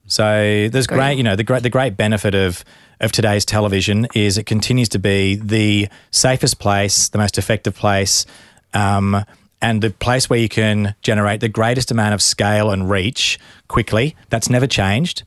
[0.07, 0.97] So there's Great.
[0.97, 2.65] great, you know, the great the great benefit of
[3.01, 8.27] of today's television is it continues to be the safest place, the most effective place,
[8.75, 9.25] um,
[9.63, 13.39] and the place where you can generate the greatest amount of scale and reach
[13.69, 14.17] quickly.
[14.29, 15.23] That's never changed.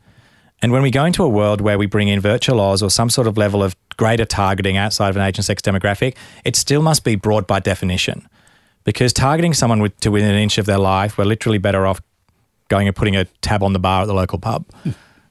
[0.61, 3.09] And when we go into a world where we bring in virtual Oz or some
[3.09, 6.15] sort of level of greater targeting outside of an age and sex demographic,
[6.45, 8.27] it still must be broad by definition.
[8.85, 12.01] Because targeting someone with, to within an inch of their life, we're literally better off
[12.69, 14.65] going and putting a tab on the bar at the local pub.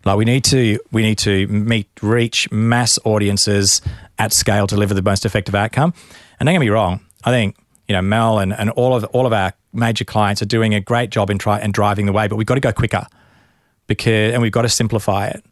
[0.04, 3.80] Like we need to we need to meet reach mass audiences
[4.18, 5.94] at scale to deliver the most effective outcome.
[6.38, 7.56] And don't get me wrong, I think
[7.88, 10.80] you know Mel and, and all of all of our major clients are doing a
[10.80, 13.06] great job in try and driving the way, but we've got to go quicker
[13.86, 15.44] because and we've got to simplify it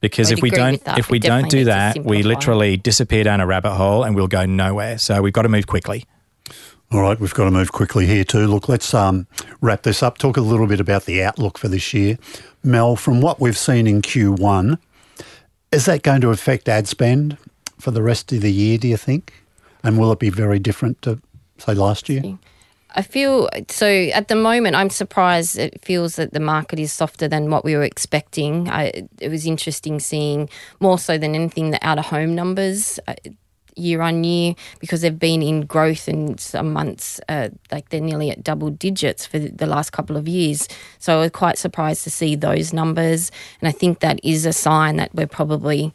[0.00, 3.46] Because if we don't if we We don't do that, we literally disappear down a
[3.46, 4.98] rabbit hole and we'll go nowhere.
[4.98, 6.04] So we've got to move quickly.
[6.92, 8.46] All right, we've got to move quickly here too.
[8.46, 9.26] Look, let's um,
[9.60, 10.18] wrap this up.
[10.18, 12.16] Talk a little bit about the outlook for this year.
[12.62, 14.78] Mel, from what we've seen in Q1,
[15.72, 17.38] is that going to affect ad spend
[17.78, 19.32] for the rest of the year, do you think?
[19.82, 21.20] And will it be very different to,
[21.58, 22.38] say, last year?
[22.94, 24.76] I feel so at the moment.
[24.76, 25.58] I'm surprised.
[25.58, 28.70] It feels that the market is softer than what we were expecting.
[28.70, 30.48] I, it was interesting seeing
[30.80, 33.14] more so than anything the out of home numbers uh,
[33.76, 37.20] year on year because they've been in growth in some months.
[37.28, 40.68] Uh, like they're nearly at double digits for the- last couple of years.
[41.00, 44.52] So I was quite surprised to see those numbers, and I think that is a
[44.52, 45.92] sign that we're probably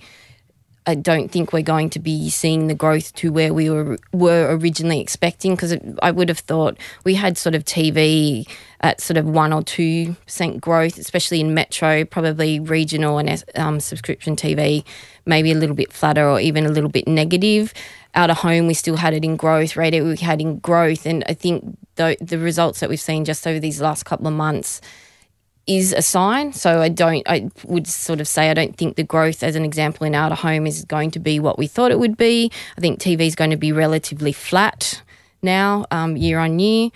[0.88, 4.58] I don't think we're going to be seeing the growth to where we were were
[4.58, 8.48] originally expecting because I would have thought we had sort of TV
[8.82, 13.80] at sort of one or two percent growth, especially in metro, probably regional and um,
[13.80, 14.84] subscription TV,
[15.26, 17.74] maybe a little bit flatter or even a little bit negative.
[18.14, 19.76] Out of home, we still had it in growth.
[19.78, 23.48] Radio, we had in growth, and I think the the results that we've seen just
[23.48, 24.82] over these last couple of months
[25.68, 26.54] is a sign.
[26.54, 29.64] So I don't, I would sort of say I don't think the growth, as an
[29.64, 32.52] example, in out of home is going to be what we thought it would be.
[32.78, 35.02] I think TV is going to be relatively flat
[35.42, 36.90] now, um, year on year.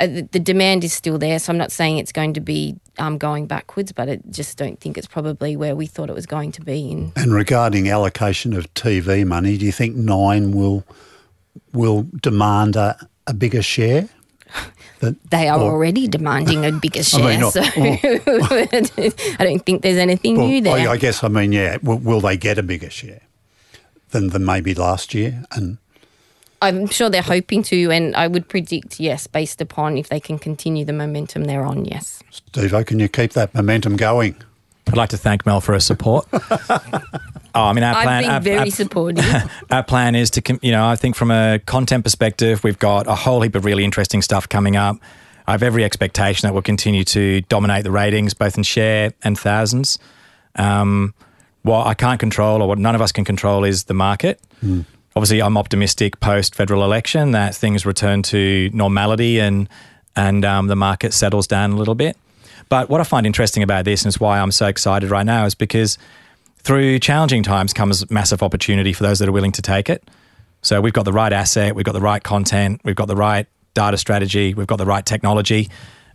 [0.00, 2.76] Uh, the, the demand is still there, so I'm not saying it's going to be
[2.98, 6.26] um, going backwards, but I just don't think it's probably where we thought it was
[6.26, 6.90] going to be.
[6.90, 10.84] In And regarding allocation of TV money, do you think Nine will
[11.72, 12.96] will demand a,
[13.26, 14.08] a bigger share?
[15.00, 17.62] That, they are or- already demanding a bigger share, I mean, so
[19.38, 20.88] I don't think there's anything new there.
[20.88, 21.76] I, I guess I mean, yeah.
[21.84, 23.20] Will, will they get a bigger share
[24.10, 25.44] than than maybe last year?
[25.52, 25.78] And
[26.60, 30.38] I'm sure they're hoping to, and I would predict yes, based upon if they can
[30.38, 31.84] continue the momentum they're on.
[31.84, 32.22] Yes.
[32.30, 34.36] Steve, how can you keep that momentum going?
[34.88, 36.26] I'd like to thank Mel for her support.
[37.54, 38.06] Oh, I mean, our plan.
[38.06, 38.22] I've plan.
[38.22, 39.52] been our, very our- supportive.
[39.70, 43.14] our plan is to, you know, I think from a content perspective, we've got a
[43.14, 44.96] whole heap of really interesting stuff coming up.
[45.46, 49.36] I have every expectation that we'll continue to dominate the ratings, both in share and
[49.36, 49.98] thousands.
[50.56, 51.14] Um,
[51.62, 54.40] what I can't control, or what none of us can control, is the market.
[55.18, 59.68] Obviously, I'm optimistic post federal election that things return to normality and
[60.14, 62.16] and um, the market settles down a little bit.
[62.68, 65.44] But what I find interesting about this, and is why I'm so excited right now,
[65.44, 65.98] is because
[66.58, 70.08] through challenging times comes massive opportunity for those that are willing to take it.
[70.62, 73.48] So we've got the right asset, we've got the right content, we've got the right
[73.74, 75.68] data strategy, we've got the right technology.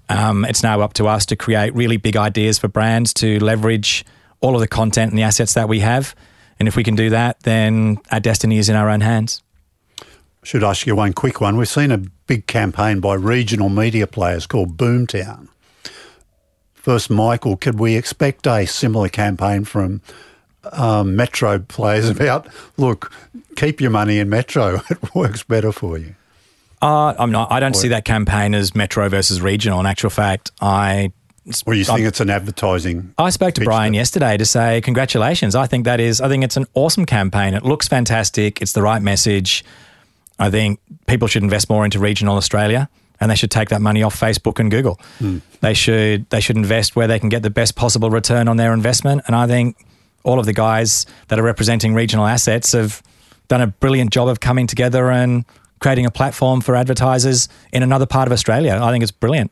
[0.08, 4.06] Um, it's now up to us to create really big ideas for brands to leverage
[4.40, 6.16] all of the content and the assets that we have.
[6.60, 9.42] And if we can do that, then our destiny is in our own hands.
[10.44, 11.58] Should ask you one quick one.
[11.58, 15.48] We've seen a big campaign by regional media players called Boomtown.
[16.74, 20.02] First, Michael, could we expect a similar campaign from
[20.74, 23.12] um, Metro players about, look,
[23.56, 26.16] keep your money in Metro, it works better for you?
[26.82, 27.50] Uh, I'm not.
[27.50, 29.80] I don't see that campaign as metro versus regional.
[29.80, 31.14] In actual fact, I
[31.66, 33.14] Or you think it's an advertising?
[33.18, 35.56] I spoke to Brian that- yesterday to say congratulations.
[35.56, 36.22] I think that is.
[36.22, 37.54] I think it's an awesome campaign.
[37.54, 38.62] It looks fantastic.
[38.62, 39.66] It's the right message.
[40.40, 42.90] I think people should invest more into regional Australia,
[43.20, 45.00] and they should take that money off Facebook and Google.
[45.20, 45.40] Hmm.
[45.62, 46.30] They should.
[46.30, 49.22] They should invest where they can get the best possible return on their investment.
[49.28, 49.76] And I think
[50.24, 53.04] all of the guys that are representing regional assets have
[53.50, 55.44] done a brilliant job of coming together and
[55.80, 58.80] creating a platform for advertisers in another part of Australia.
[58.82, 59.52] I think it's brilliant.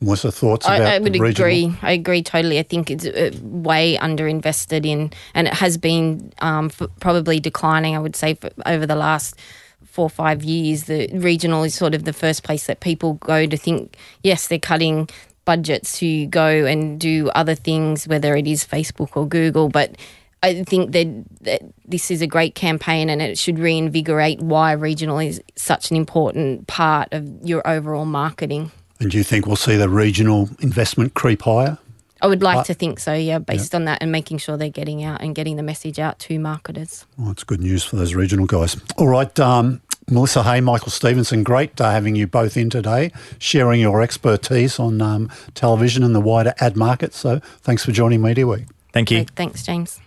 [0.00, 1.30] What's the thoughts about I, I would regional?
[1.30, 1.74] agree.
[1.80, 2.58] I agree totally.
[2.58, 7.96] I think it's uh, way underinvested in, and it has been um, f- probably declining.
[7.96, 9.36] I would say for, over the last
[9.84, 13.46] four or five years, the regional is sort of the first place that people go
[13.46, 13.96] to think.
[14.22, 15.08] Yes, they're cutting
[15.46, 19.96] budgets to go and do other things, whether it is Facebook or Google, but.
[20.42, 25.18] I think that, that this is a great campaign and it should reinvigorate why regional
[25.18, 28.70] is such an important part of your overall marketing.
[29.00, 31.78] And do you think we'll see the regional investment creep higher?
[32.22, 35.04] I would like to think so, yeah, based on that and making sure they're getting
[35.04, 37.04] out and getting the message out to marketers.
[37.18, 38.76] Well, it's good news for those regional guys.
[38.96, 43.80] All right, um, Melissa Hey, Michael Stephenson, great uh, having you both in today, sharing
[43.80, 47.12] your expertise on um, television and the wider ad market.
[47.12, 48.66] So thanks for joining Mediaweek.
[48.92, 49.18] Thank you.
[49.18, 50.00] Great, thanks, James.